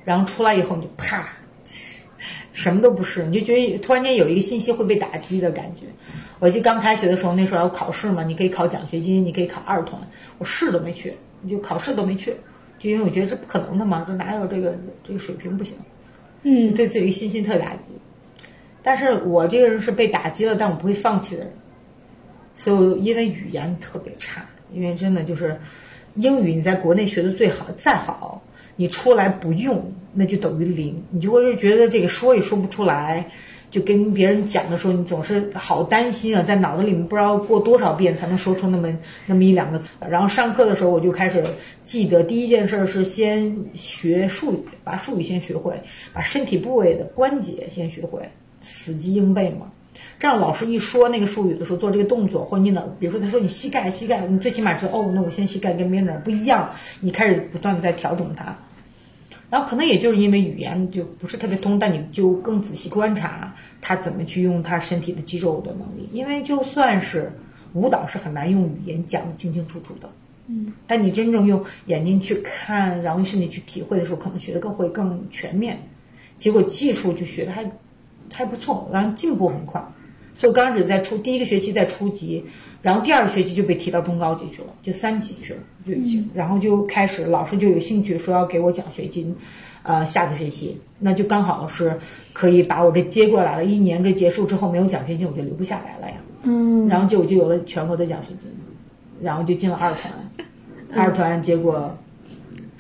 [0.05, 1.29] 然后出来以后你就啪，
[2.53, 5.87] 什么都不是，你就觉得突然间有一个信息会被打击的感觉。
[6.39, 10.01] 我记得刚开学的时候，那时候要考试嘛，你可以考奖学金，你可以考二团，
[10.39, 11.13] 我试都没去。
[11.45, 12.33] 你就考试都没去，
[12.79, 15.75] 就因为我觉得这不可能的嘛，就哪有这个这个水平不行，
[16.45, 17.89] 嗯，对自己信心特打击。
[18.81, 21.53] 但是我这个人是被打击了，但我不会放弃的人。
[22.55, 25.61] 所以因为语言特别差，因为真的就是
[26.15, 28.43] 英语你在国内学的最好，再好
[28.77, 33.27] 你出来不用，那就等于零，你就会觉得这个说也说不出来。
[33.71, 38.95] 就跟别人讲的时候，你总是好担心啊，在脑子里面不知道过多少遍才能说出那么
[39.25, 39.89] 那么一两个词。
[40.11, 41.43] 然后上课的时候，我就开始
[41.83, 45.73] 记得第一件事是先学术语，把术语先学会，
[46.13, 48.21] 把身体部位的关节先学会，
[48.61, 49.73] 死记硬背嘛。
[50.19, 58.57] 这样老师一说那个术语的时候，做这个动作，或者你哪，比如说他说你膝盖膝盖，你最起码知道哦，那我现在膝盖跟别人哪不一样，你开始不断的在调整它。
[59.51, 66.09] 然后可能也就是因为语言就不是特别通，但你就更仔细观察他怎么去用他身体的肌肉的能力。
[66.13, 67.31] 因为就算是
[67.75, 70.09] 舞蹈是很难用语言讲的清清楚楚的，
[70.47, 75.79] 嗯，但你真正用眼睛去看，然后身体去体会的时候，可能学的更会更全面。
[76.39, 77.63] 结果技术就学的还
[78.33, 79.81] 还不错，然后进步很快。
[80.35, 82.45] 所以我刚开始在初第一个学期在初级。
[82.81, 89.33] 然后第二个学期就被提到中高级去了，就三级去了，就已经，然后就开始老师就有兴趣说要给我奖学金，
[89.85, 91.97] 呃，下个学期那就刚好是
[92.33, 93.65] 可以把我这接过来了。
[93.65, 98.51] 一年这结束之后没有奖学金我就留不下来了呀，嗯，然后就我就有了全国的奖学金，
[99.21, 100.13] 然后就进了二团，
[100.93, 101.97] 二团结果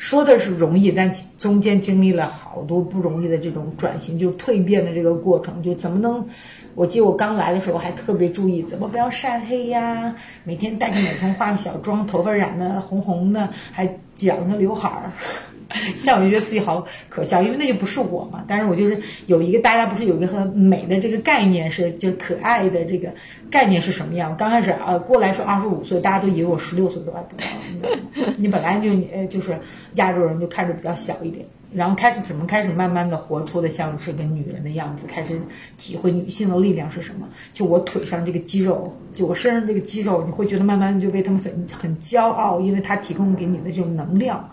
[0.03, 6.27] 说的是容易，但中间经历了好多不容易的这种转型，就蜕变的这个过程，就怎么能。
[6.75, 10.12] 我记得我刚来的时候还特别注意怎么不要晒黑呀，
[10.43, 15.12] 每天戴个美瞳化个小妆，头发染的红红的，还剪个刘海儿，
[15.96, 18.44] 现在我就觉得自己好可笑，因为那就不是我嘛。
[18.46, 23.08] 但是我就是有一个大家不是有一个很美的这个概念是，就可爱的这个
[23.50, 24.37] 概念是什么样？
[24.37, 27.44] 刚开始呃过来说二十五岁，大家都以为我十六岁都还不到，
[28.37, 29.58] 你本来就呃就是
[29.94, 31.44] 亚洲人就看着比较小一点。
[31.74, 35.40] 然后开始怎么开始慢慢的活出的像是个女人的样子，开始
[35.78, 37.26] 体会女性的力量是什么。
[37.54, 44.46] 就我腿上这个肌肉，就我身上这个肌肉，你会觉得慢慢就为他们很很骄傲，因为它提供给你的这种能量。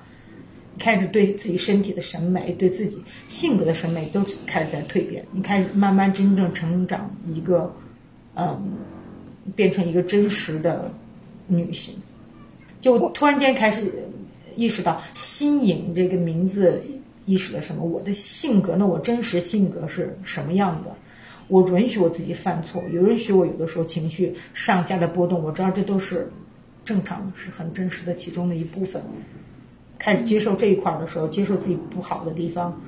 [0.80, 5.24] 开始对自己身体的审美，对自己性格的审美都开始在蜕变。
[5.32, 7.72] 你开始慢慢真正成长一个，
[8.36, 8.60] 嗯，
[9.56, 10.92] 变成一个真实的
[11.46, 11.94] 女性。
[12.82, 13.92] 就突然间开始
[14.56, 16.82] 意识到“新颖”这个名字。
[17.26, 17.84] 意识了什么？
[17.84, 20.90] 我的性格，那我真实性格是什么样的？
[21.48, 25.44] 我允许我自己犯错，有允许我有的时候情绪上下的波动。
[25.44, 26.28] 我知道这都是
[26.84, 29.00] 正常，是很真实的其中的一部分。
[30.00, 32.82] 开始接受这一块的时候，接受自己不好的地方，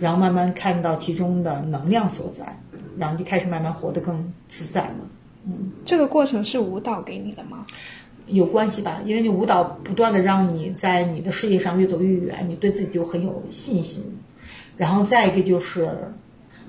[0.00, 2.58] 然后慢慢看到其中的能量所在，
[2.96, 4.96] 然后就开始慢慢活得更自在了。
[5.44, 7.64] 嗯，这个过程是舞蹈给你的吗？
[8.26, 14.02] 有关系吧，因为你舞蹈不断的让你在你的事业上越走越远，你对自己就很有信心。
[14.76, 15.88] 然后再一个就是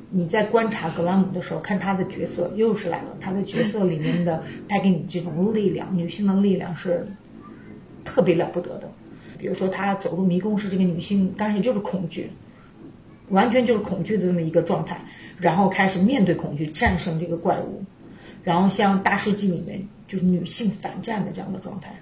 [0.10, 7.06] 你在观察格兰姆的时候，看他的角色又是来了，他的角色里面的带给你这种力量，女性的力量是
[8.06, 8.90] 特别了不得的。
[9.40, 12.30] 比如说他走入迷宫是这个女性，当时就是恐惧，
[13.30, 15.02] 完全就是恐惧的这么一个状态，
[15.40, 17.84] 然后开始面对恐惧，战胜这个怪物。
[18.44, 19.82] 然后像大世纪里面。
[20.10, 21.96] 就是女性反战的这样的状态，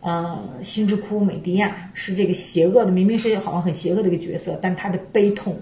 [0.00, 5.58] 呃，心之窟美迪亚是这个邪恶的，明明是好像很邪恶的一个角色，但她的悲痛，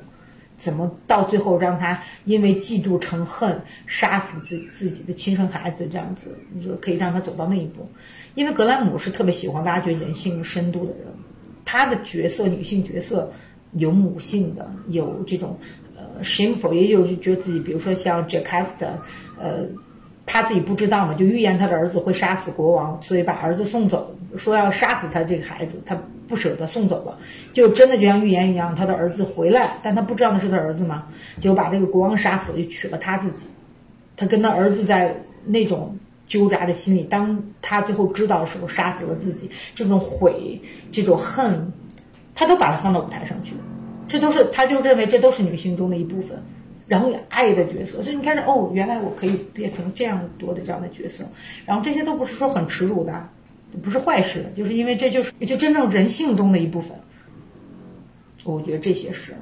[0.59, 7.91] 怎么到最后让她因为嫉妒成恨，杀死自自己的亲生孩子这样子，你说可以让她走到那一步？
[8.39, 11.09] 因为格兰姆是特别喜欢挖掘人性深度的人，
[11.65, 13.29] 他的角色女性角色
[13.73, 15.59] 有母性的，有这种
[15.97, 18.91] 呃 shameful，也有是觉得自己，比如说像 Jacasta，
[19.41, 19.67] 呃。
[20.31, 27.19] 他自己不知道嘛，就预言他的儿子会杀死国王，所以把儿子送走，说要杀死他这个孩子，他不舍得送走了，
[27.55, 31.07] 就真的就像预言一样，他的儿子回来，但他不知道那是他儿子嘛，
[31.41, 33.47] 就把这个国王杀死了，就娶了他自己。
[34.19, 35.17] 他跟他儿子在
[35.47, 35.97] 那种
[36.29, 40.61] 纠扎的心里，当他最后知道的时候，杀死了自己，这种悔，
[40.93, 41.73] 这种恨，
[42.35, 43.55] 他都把它放到舞台上去，
[44.07, 46.41] 这都是他就认为这都是女性中的一部分。
[46.87, 51.23] 然后也爱的角色，所以你看着哦，原来我可以变成这样多的这样的角色，
[51.67, 53.29] 然后这些都不是说很耻辱的，
[53.83, 56.97] 不是坏事的，就是因为这就是就真正人性中的一部分。
[58.45, 59.35] 我觉得这些是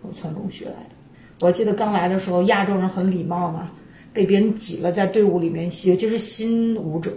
[0.00, 0.96] 我从中学来的。
[1.40, 3.70] 我记得刚来的时候，亚洲人很礼貌嘛，
[4.16, 7.12] 被别人挤了在队伍里面，尤其是新舞者，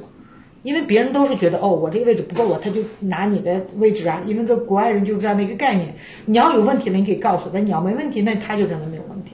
[0.63, 5.95] 因为别人都是觉得哦，我这个位置不够了，他就拿你的位置啊，因为这国外人就是这样的一个概念。
[6.25, 9.31] 你要有问题了，你可以告诉他；你要没问题，那他就认为没有问题。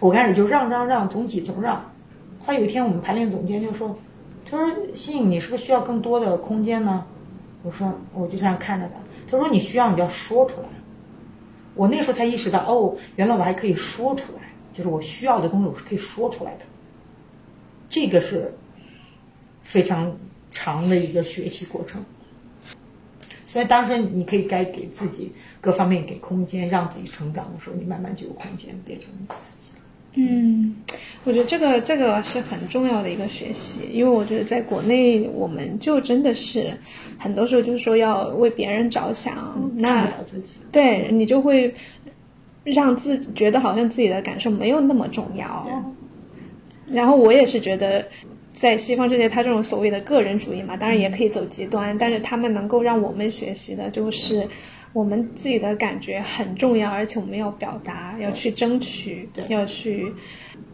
[0.00, 1.76] 我开始就让让让，总挤总让。
[2.40, 3.94] 后来有一天，我们排练总监就说
[4.50, 7.04] ：“他说，新颖，你是不是需要更多的空间呢？”
[7.62, 8.94] 我说：“我就这样看着他。”
[9.30, 10.68] 他说：“你需要，你就要说出来。”
[11.76, 14.42] 我那时候才意识到，哦，原来我还可以说出来，
[14.72, 16.64] 就是我需要的东西，我是可以说出来的。
[17.92, 18.52] 这个是
[19.62, 20.12] 非常
[20.50, 22.02] 长的一个学习过程。
[23.44, 25.30] 所以当时你可以该给自己
[25.60, 29.78] 各方面给空间，让自己成长的时候，你慢慢就有空间变成你自己了。
[30.14, 30.74] 嗯，
[31.24, 36.74] 我觉得这个这个是很重要的一个学习，因为我觉得在国内，我们就真的是
[37.18, 40.10] 很多时候就是说要为别人着想，那。
[40.70, 41.74] 对你就会
[42.64, 45.66] 让自己觉得好像自己的感受没有那么重要。
[46.86, 48.06] 然后我也是觉得，
[48.52, 54.46] 在西方世界，他这种所谓的个人主义嘛，当然也可以走极端，但是他们能够让我们学习的就是。
[54.94, 60.12] 我们自己的感觉很重要，而且我们要表达，要去争取，要去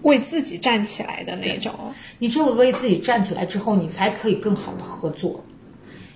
[0.03, 1.73] 为自己站起来的那种。
[2.19, 5.45] 你只有为自己站起来之后，你才可以更好的合作，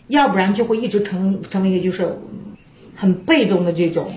[0.09, 2.12] 要不然就会一直成成为一个就是
[2.93, 4.11] 很被动的这种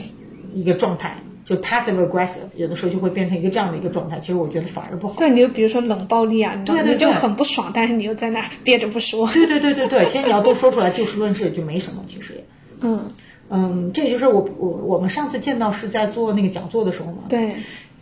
[0.55, 1.15] 一个状态，
[1.45, 4.19] 就 passive aggressive，有的时候就会变成一个这样的一个状态。
[4.19, 5.13] 其实我觉得反而不好。
[5.17, 9.27] 对，你就比如说冷暴力啊，你对对你就很不爽，但是你又在那儿憋着不说。
[9.27, 12.43] 对对对对对，其实你要都说出来，就事论事就没什么，其实也。
[12.81, 13.07] 嗯
[13.47, 17.19] 嗯，这就是我我我们上次见到是在做那个讲座的时候嘛。
[17.29, 17.51] 对，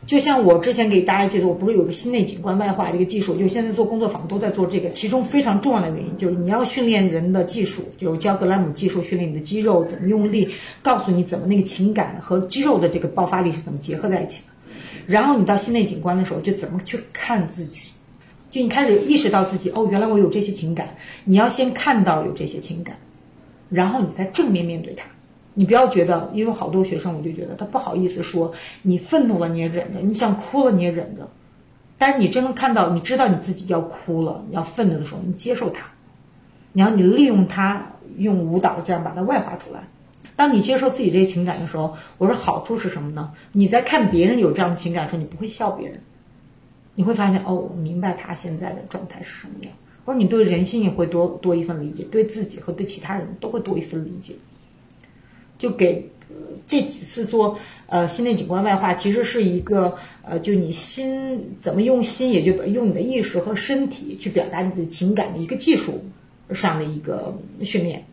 [0.06, 4.92] 就像我之前给大家介绍，我不是有个心内景观外化这个技术，就现在做工作坊都在做这个。
[4.92, 10.50] 其中非常重要的原因就是你要训练人的技术，就是教格莱姆技术训练你的肌肉怎么用力，
[10.82, 14.54] 告诉你怎么那个情感和肌肉的这个爆发力是怎么结合在一起的。
[15.08, 17.92] 然后你到心内景观的时候，就怎么去看自己，
[18.52, 20.94] 就你开始意识到自己哦，原来我有这些情感。
[21.24, 22.98] 你要先看到有这些情感，
[23.70, 25.06] 然后你再正面面对它。
[25.54, 28.52] 你不要觉得，因为好多学生我就觉得他不好意思说，
[28.82, 31.30] 你愤怒了你也忍着，你想哭了你也忍着，
[31.98, 35.86] 但是你真正看到，你知道你自己要哭了，你要愤怒的时候，你接受它，
[36.74, 37.86] 然后你利用它，
[38.18, 39.88] 用舞蹈这样把它外化出来。
[40.36, 43.32] 当你接受自己这些情感的时候，我说好处是什么呢？
[43.52, 46.00] 你在看别人有这样的情感的时候，你不会笑别人，
[46.96, 49.72] 你会发现哦，我明白他现在的状态是什么样，
[50.04, 54.34] 或者你对人性也会多多一份理解，对自己和对其他人都会多一份理解。
[55.64, 56.06] 就给
[56.68, 57.58] 这几次做
[57.88, 66.04] 呃心内景观外化，其实是一个呃，就你心怎么用心，也就用你的意识和身体去表达你自己情感的一个技术
[66.52, 67.34] 上的一个
[67.64, 68.04] 训练。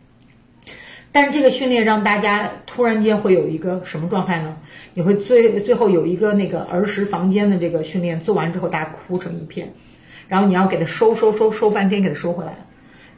[1.10, 4.56] 但是这个训练让大家突然间会有一个什么状态呢？
[4.94, 9.72] 你会最最后有一个那个儿时房间的这个训练做完之后，大家哭成一片，
[10.28, 12.56] 然后你要给他收收收收半天，给他收回来。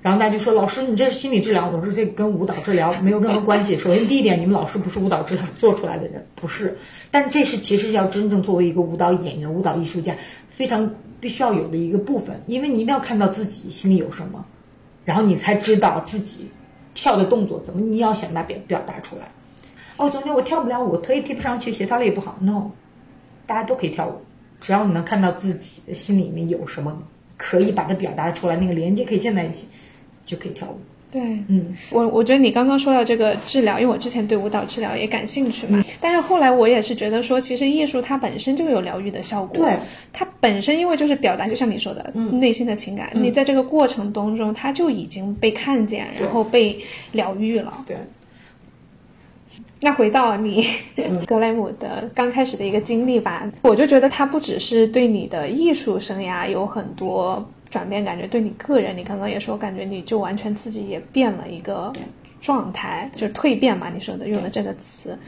[0.03, 3.78] 然后大家就说：“老师，你这是心理治疗。”我说：“这跟舞蹈治疗没有任何关系。
[3.80, 6.76] 首先，第一点，你们老师不是舞蹈治疗做出来的人，不是。
[7.12, 10.12] 但这是其实要真正作为一个舞蹈演员、舞蹈艺术家
[10.50, 14.44] 非常必须要有的一个部分，因为你一定要看到自己心里有什么，
[15.05, 16.50] 然后你才知道自己
[16.94, 19.28] 跳的动作怎么，你要想把表表达出来。
[19.98, 22.36] 哦，总监，我跳不了舞，腿踢不上去，协调力也不好。
[22.40, 22.72] No，
[23.46, 24.14] 大家都可以跳舞，
[24.61, 27.00] 只要你能看到自己的心里面有什么，
[27.36, 29.68] 可以把它表达出来，那个连接可以建在一起。”
[30.25, 30.79] 就可以跳舞。
[31.11, 39.59] 对，嗯，我我觉得你刚刚说到这个治疗，因为我之前对舞蹈治疗也感兴趣嘛，但是后来我也是觉得说，其实艺术它本身就有疗愈的效果。
[39.62, 39.79] 对，
[40.11, 42.41] 它本身因为就是表达，就像你说的，嗯。
[42.41, 47.85] 内心的情感，你在这个过程当中，它就已经被看见，然后被疗愈了。
[47.87, 47.95] 对，
[49.81, 50.66] 那回到你
[51.27, 61.91] 格莱姆的刚开始的一个经历吧，我就觉得他不只是对你的艺术生涯有很多转变，感觉对你个人，你刚刚也说，感觉你就完全自己也变了一个
[62.39, 65.18] 状态，就是蜕变嘛，你说的用的这个词。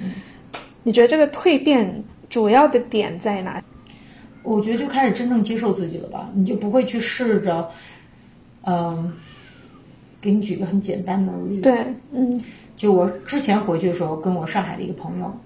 [0.82, 3.62] 你觉得这个蜕变主要的点在哪？
[4.42, 7.66] 我觉得就开始真正接受自己了吧，你就不会去试着，
[8.66, 9.10] 嗯、
[10.20, 11.78] 给你举个很简单的例子，对，
[12.12, 12.42] 嗯。
[12.76, 15.38] 就我之前回去的时候，跟我上海的一个朋友，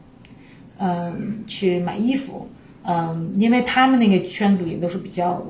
[0.79, 2.49] 嗯，去买衣服，
[2.85, 5.45] 嗯，因为他们那个圈子里都是比较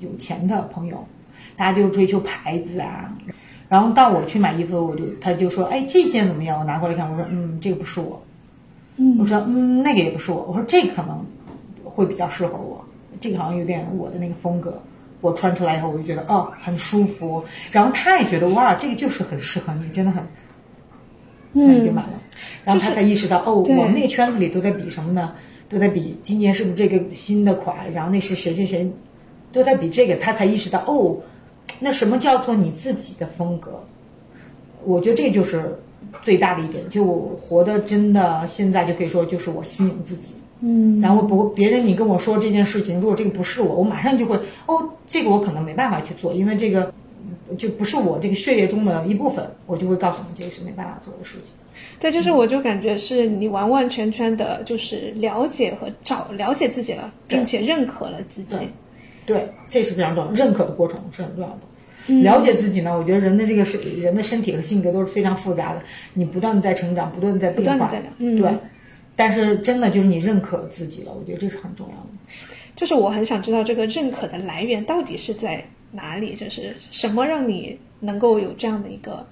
[0.00, 1.02] 有钱的朋友，
[1.56, 3.14] 大家就追求牌子啊。
[3.68, 6.58] 然后到我去买衣服，我就他就说，哎，这件怎么样？
[6.58, 8.20] 我拿过来看，我说，嗯，这个不是我。
[8.96, 10.42] 嗯我嗯说，嗯，那个也不是我。
[10.42, 11.24] 我说这个可能
[11.84, 12.84] 会比较适合我，
[13.20, 14.82] 这个好像有点我的那个风格。
[15.20, 17.44] 我穿出来以后，我就觉得哦，很舒服。
[17.70, 20.22] 然后他也觉得哇，这个就是很适合你，真的很
[21.52, 22.10] 那你就买了。
[22.64, 25.32] 然后他才意识到，哦，我们那个圈子里都在比什么呢？
[25.68, 28.90] 都在比今年是不是这个新的款，然后那是谁谁谁，
[29.52, 31.16] 都在比这个，他才意识到，哦，
[31.78, 33.82] 那什么叫做你自己的风格？
[34.84, 35.78] 我觉得这就是
[36.22, 40.34] 最大的一点，就我活的真的现在就可以说，就是我吸引自己。
[40.62, 46.92] 嗯，然后不，别人你跟我说这件事情，如果这个不是我，我马上就会哦，这个我可能没办法去做，因为这个
[47.48, 51.52] 嗯就不是我这个血液中的一部分，我就会告诉你这个是没办法做的事情。
[51.98, 58.56] 对，就是我就感觉是你完完全全的，就是了解和找了解自己了，并且认可了自己。
[59.32, 61.58] 对，这是非常重要，认可的过程是很重要的。
[62.08, 65.82] 嗯了解自己呢，我觉得人的这个是人的身体和性格都是非常复杂的，
[66.14, 68.50] 你不断的在成长，不断的在变化，不断地在聊嗯对。
[69.14, 72.34] 但是真的就是你认可自己了，我觉得这是很重要的。
[72.74, 75.62] 就是我很想知道这个认可的来源到底是在
[75.92, 79.24] 哪里，就是什么让你能够有这样的一个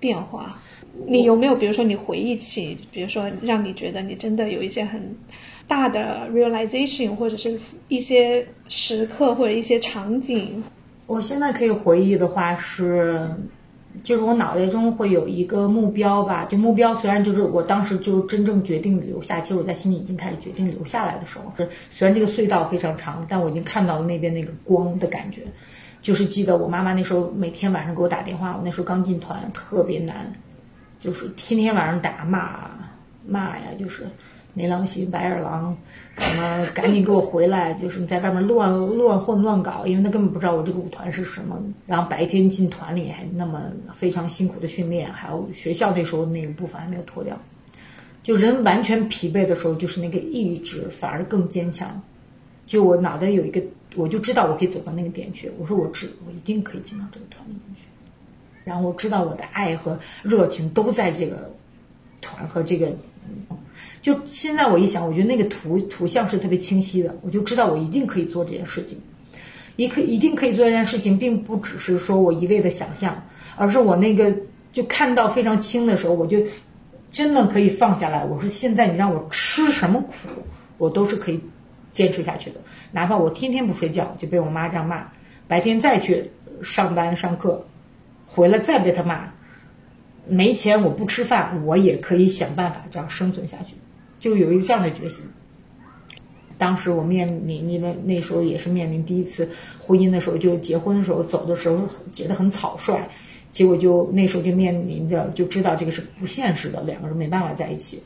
[0.00, 0.60] 变化？
[1.06, 5.00] 你有没有，比如说你回忆起，比如说让你觉得你真的有一些很
[5.66, 10.62] 大的 realization，或者是一些时刻或者一些场景？
[11.06, 13.30] 我现在可以回忆的话是，
[14.02, 25.42] 就是我脑袋中会有一个目标吧，就目标虽然就是我当时就真正决定留下，其实我在心里已经开始决定留下来的时候，是虽然这个隧道非常长，但我已经看到了那边那个光的感觉。
[26.00, 30.32] 就是记得我妈妈那时候每天晚上给我打电话，我那时候刚进团，特别难，
[30.98, 32.70] 就是天天晚上打骂
[33.26, 34.06] 骂呀，就是
[34.54, 35.76] 没良心白眼狼，
[36.16, 41.56] 什么赶紧给我回来，就是你在外面乱乱混乱搞，因为他根本不知道我这个舞团是什么。
[41.86, 43.62] 然后白天进团里还那么
[43.94, 47.38] 非常辛苦的训练，还有学校那时候那个部分还没有脱掉，
[48.22, 52.00] 就人完全疲惫的时候，就是那个意志反而更坚强。
[52.66, 53.62] 就我脑袋有一个，
[53.94, 55.50] 我就知道我可以走到那个点去。
[55.58, 57.67] 我说我只，我一定可以进到这个团里面。
[58.68, 61.50] 然后知道我的爱和热情都在这个
[62.20, 62.86] 团和这个，
[64.02, 69.00] 就现在我一想，我觉得那个图图像是特别清晰的，我就知道我一定可以做这件事情。
[69.76, 73.16] 一可一定可以做这件事情，并不只是说我一味的想象，
[73.56, 74.30] 而是我那个
[74.70, 76.38] 就看到非常清的时候，我就
[77.10, 78.22] 真的可以放下来。
[78.22, 80.12] 我说现在你让我吃什么苦，
[80.76, 81.40] 我都是可以
[81.90, 82.60] 坚持下去的，
[82.92, 85.06] 哪怕我天天不睡觉就被我妈这样骂，
[85.46, 86.30] 白天再去
[86.62, 87.64] 上班上课，
[88.28, 89.28] 回来再被他骂，
[90.28, 93.74] 没钱我不吃饭，我也可以想办法这样生存下去，
[94.20, 95.24] 就有一个这样的决心。
[96.58, 99.48] 当时我面临，因为那时候也是面临第一次
[99.78, 101.78] 婚姻的时候，就结婚的时候走的时候
[102.10, 103.00] 结得很草率，
[103.50, 108.02] 结果就那时候就面临着就知道这个是不现实的，两个人没办法在一起，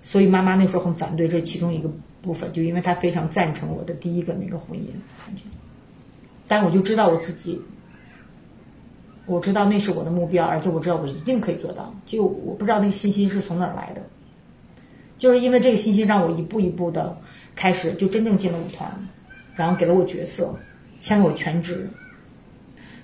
[0.00, 1.90] 所以妈妈那时候很反对这其中一个
[2.22, 4.86] 部分，就因为她非常赞成我的第一个那个婚姻，
[6.48, 7.60] 但我就知道我自己，
[9.26, 14.02] 我知道那是我的目标，而且我知道我一定可以做到，就我不知道那个信心是从哪儿来的，
[15.18, 17.16] 就是因为这个信心让我一步一步的。
[17.54, 18.90] 开始就真正进了舞团，
[19.54, 20.54] 然后给了我角色，
[21.02, 21.86] 签了我全职。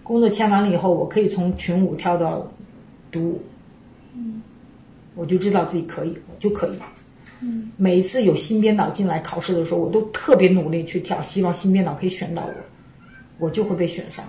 [0.03, 2.51] 工作签完了以后，我可以从群舞跳到
[3.13, 3.43] 独舞，
[5.15, 6.79] 我就知道自己可以，我就可以。
[7.43, 12.55] 嗯，每一次有新编导进来考试的时候，我都特别努力去跳，希望新编导可以选到我，
[13.39, 14.25] 我就会被选上。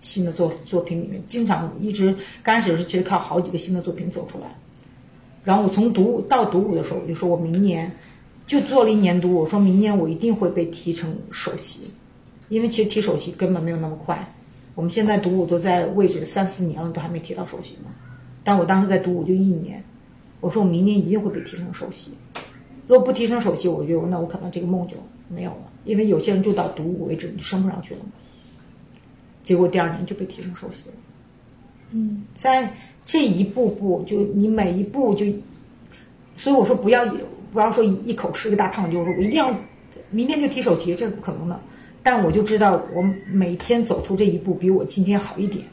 [0.00, 4.46] 新的作作品里面，经常一直刚开始是其实靠好几个新的作品走出来，
[5.44, 7.90] 然后我从独到独舞的时候，我就说我明年。
[8.46, 11.80] 就做了一年独，我说明年我一定会被提成首席，
[12.48, 14.26] 因为其实提首席根本没有那么快。
[14.74, 17.90] 我们现在独舞都在位置三四年了，都还没提到首席呢。
[18.42, 19.84] 但我当时在独舞就一年，
[20.40, 22.12] 我说我明年一定会被提成首席。
[22.86, 24.96] 如果不提升首席，我觉得那我可能这个梦就
[25.28, 28.10] 没有了，因为有些人就到独舞为止，你升不上去了嘛。
[29.48, 30.94] 结果第二年就被提升首席了。
[31.92, 32.70] 嗯，在
[33.04, 35.24] 这一步步，就你每一步就，
[36.36, 37.06] 所以我说不要。
[37.50, 39.56] 不要说一口吃个大胖，就是说我一定要
[40.10, 41.58] 明天就提首席，这是不可能的。
[42.02, 45.64] 但我就知道，我每天走出这一步比我今天好一点，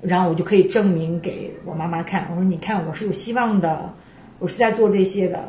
[0.00, 2.28] 然后我就可以证明给我妈妈看。
[2.30, 3.92] 我说：“你看，我是有希望的，
[4.38, 5.48] 我是在做这些的。”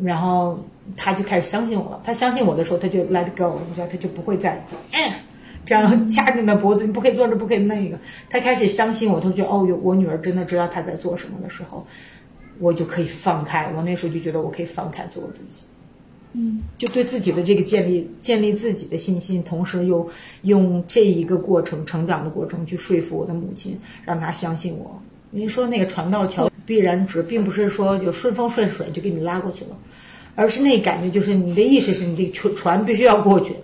[0.00, 0.64] 然后
[0.96, 2.00] 他就开始相信我了。
[2.04, 5.21] 他相信我的时候，他就 let go，你知道，他就不会再哎
[5.64, 7.98] 这样掐着你的脖子，你不可以做这，不可以那个。
[8.28, 11.86] 他开始相信我，他觉得哦，有我女儿真的知道他在做什么的时候，
[12.58, 13.70] 我就可以放开。
[13.76, 15.62] 我那时候就觉得我可以放开做我自己。
[16.34, 20.08] 嗯，就对自己的这个建立建立自己的信心，同时又
[20.42, 24.98] 用这一个过程成长的过程去说服我的母亲，让她相信我。
[25.30, 29.76] 您说那个船到桥必然直，并不是说就顺风顺水就给你拉过去了，
[30.34, 33.54] 而是那感觉就是你的意识是你这船船必须要过去，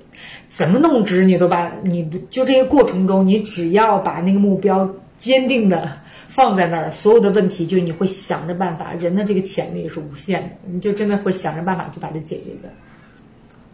[0.59, 5.88] 怎么弄直你都把你就这个过程中，你只要把那个目标坚定的。
[6.26, 8.92] 放在那儿，所有的问题就你会想着办法。
[8.92, 12.68] 人的这个潜力是无限的，你就真的会想着办法去把它解决的。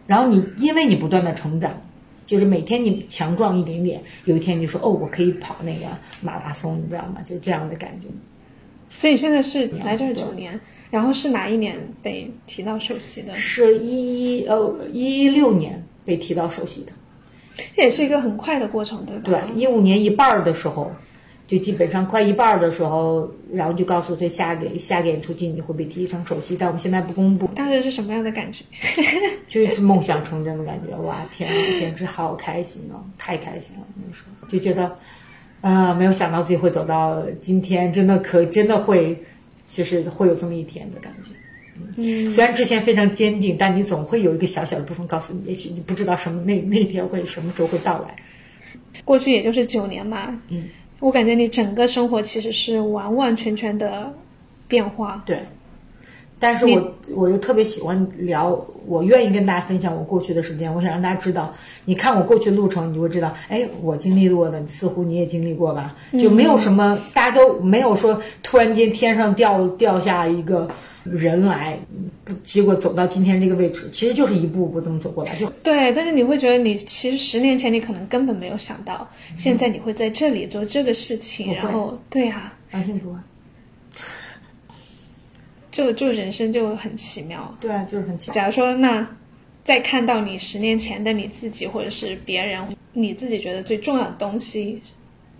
[0.07, 1.71] 然后你因为你不断的成长，
[2.25, 5.85] 就是每天你强壮一点点，有一天你说哦，我可以跑那个
[6.21, 7.21] 马拉松，你知道吗？
[7.25, 8.07] 就这样的感觉。
[8.89, 10.59] 所以现在是来这儿九年，
[10.89, 13.35] 然后是哪一年被提到首席的？
[13.35, 16.91] 是一一呃一六年被提到首席的，
[17.75, 19.41] 这也是一个很快的过程，对吧？
[19.47, 20.91] 对，一五年一半儿的时候。
[21.47, 27.45] 就基本上快一半儿的时候，然后就告诉他下个下个演出季你会被提成首席，但我们现在不公布。
[27.53, 28.65] 当时是什么样的感觉？
[29.47, 34.97] 就是梦想成真的感觉，哇天啊，简直好开心哦，太开心了那时候就觉得，
[35.61, 39.15] 啊，没有想到自己会走到今天，真的可真的会，
[39.67, 41.29] 就是会有这么一天的感觉。
[41.97, 48.15] 嗯，虽然之前非常坚定，但你总会有一个小小的部分告诉你，也许你不知道什么那那天会什么时候会到来。
[49.03, 50.63] 过去也就是九年嘛，嗯。
[51.01, 54.11] 我感觉你整个生活其实是完完全全的
[54.65, 55.21] 变化。
[55.25, 55.39] 对，
[56.39, 60.73] 但是我我又特别喜欢聊，我愿意跟大家分享我过去的时间。
[60.73, 61.53] 我想让大家知道，
[61.83, 65.95] 你看我过去的路程，你就会知道，哎，我经历过的，似乎你也经历过吧？
[66.13, 70.67] 就没有什么，大家都没有说突然间天上掉掉下一个
[71.05, 71.79] 人来，
[72.43, 75.35] 结果走到今天这个位置，其实就是一步步这么走过来。
[75.35, 83.19] 就对，但是你会觉得，你其实十年前你可能根本没有想到，现在你会在这里做这个事情，然后对啊，完全不会。
[85.71, 88.33] 就就人生就很奇妙，对啊，就是很奇妙。
[88.33, 89.07] 假如说那
[89.63, 94.81] 再看到你十年前的你自己，或者是别人，你自己觉得最重要的东西，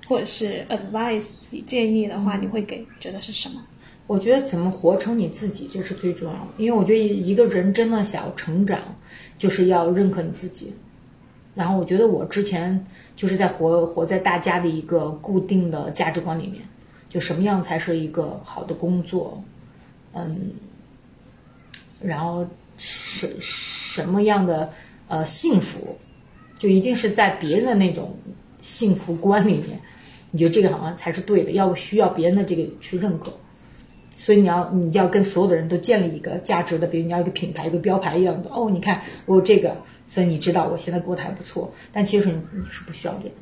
[0.08, 3.64] 或者是 advice 你建议的话，你会给觉得是什么？
[4.08, 6.48] 我觉得怎么活成你自己，这是最重要的。
[6.58, 8.80] 因为我觉得一个人真的想要成长，
[9.38, 10.74] 就是要认可你自己。
[11.56, 12.86] 然后我觉得我之前
[13.16, 16.62] 就是在活活在大家的一个固定的价值观里面，
[17.10, 19.42] 就什么样才是一个好的工作。
[20.14, 20.52] 嗯，
[22.00, 22.46] 然后
[22.78, 24.70] 什什么样的
[25.08, 25.98] 呃幸福，
[26.60, 28.16] 就一定是在别人的那种
[28.62, 29.80] 幸福观里面，
[30.32, 33.34] 你觉得这个好像才是对的，要需要别人的这个去认可，
[34.18, 39.76] 所以你要你要跟所有的人都建立一个价值的，比如你要一个品牌一个标牌一样的哦，你看我有这个，
[40.08, 43.36] 所以你知道我现在过得还不错，但其实你你是不需要这个，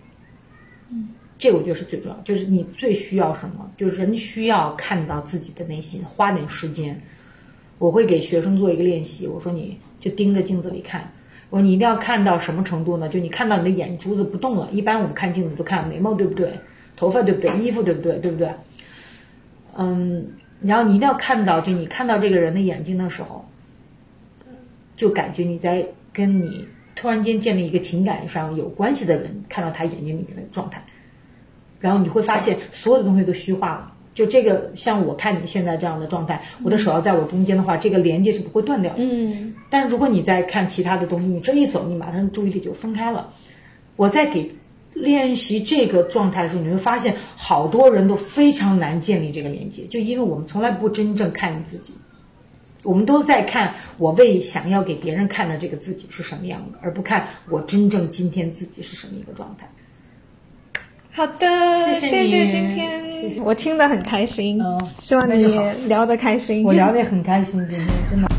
[0.92, 1.10] 嗯。
[1.40, 3.70] 这个我觉得是最重要，就是你最需要什么？
[3.76, 7.02] 就是人需要看到自己的内心，花点时间。
[7.80, 11.12] 我会给学生做一个练习，我说你就盯着镜子里看，
[11.50, 13.10] 我说你一定要看到什么程度呢？
[13.10, 14.70] 就你看到你的眼珠子不动了。
[14.72, 16.54] 一般我们看镜子都看眉毛对不对，
[16.96, 18.50] 头发对不对，衣服对不对，对不对？
[19.76, 20.26] 嗯，
[20.64, 23.46] 然后你一定要看到，就你看到这个人的眼睛的时候，
[24.96, 30.84] 就感觉你在跟你突然间建立一个情感上有关系的人看到他眼睛里面的状态。
[31.80, 33.92] 然后你会发现，所有的东西都虚化了。
[34.14, 39.00] 就这个，像我看你现在这样的状态，我的手要在我中间的话，这个连接是不会断掉的。
[39.00, 39.54] 嗯。
[39.70, 43.28] 但是如果你在看其他的东西，你这一走，你马上注意力就分开了。
[43.96, 44.50] 我再给
[44.94, 51.94] 练习这个状态的时候，你会发现，好多人都非常难建立这个连接，就因为我们从来不真正看你自己，
[52.84, 59.68] 我们都在看我为想要给别人看的这个自己是什么样的，而不看我真正今天自己是什么一个状态。
[61.12, 61.48] 好的，
[61.94, 65.46] 谢谢谢今天，谢谢我听得很开心，嗯希望你
[65.88, 66.64] 聊得开心。
[66.64, 68.33] 我聊得也很开心，今天真的。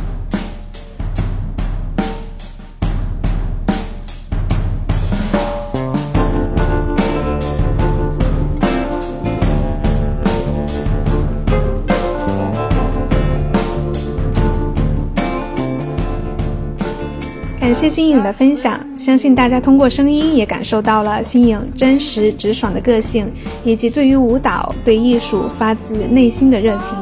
[17.75, 23.27] 谢新颖的分享，相信大家通过声音也感受到了新颖真实直爽的个性，
[23.65, 26.97] 以及对于舞蹈、对艺术发自内心的热情。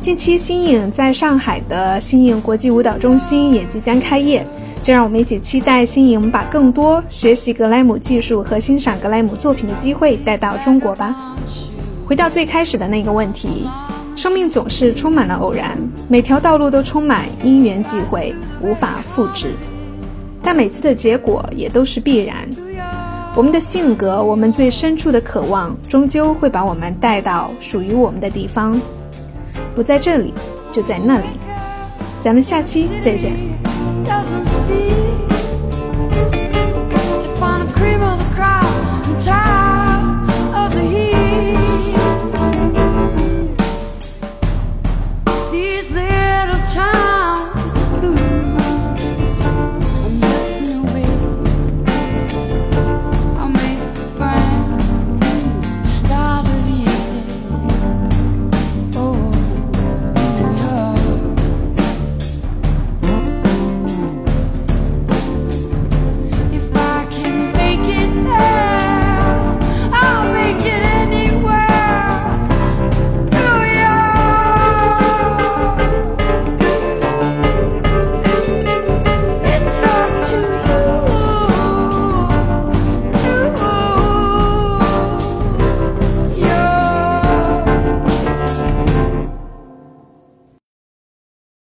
[0.00, 4.44] 近期，新颖在上海的新颖国际舞蹈中心也即将开业，
[4.82, 11.36] 就让我们一起期待新颖把更多学习格莱姆技术和欣赏格莱姆作品的机会带到中国吧。
[12.04, 13.66] 回到最开始的那个问题，
[14.16, 15.78] 生命总是充满了偶然，
[16.08, 19.54] 每条道路都充满因缘际会，无法复制。
[20.44, 22.48] 但每次的结果也都是必然。
[23.34, 28.78] 我们的性格，我们最深处的渴望，终究会把我们带到属于我们的地方。
[29.74, 30.32] 不在这里，
[30.70, 31.26] 就在那里。
[32.22, 33.32] 咱们下期再见。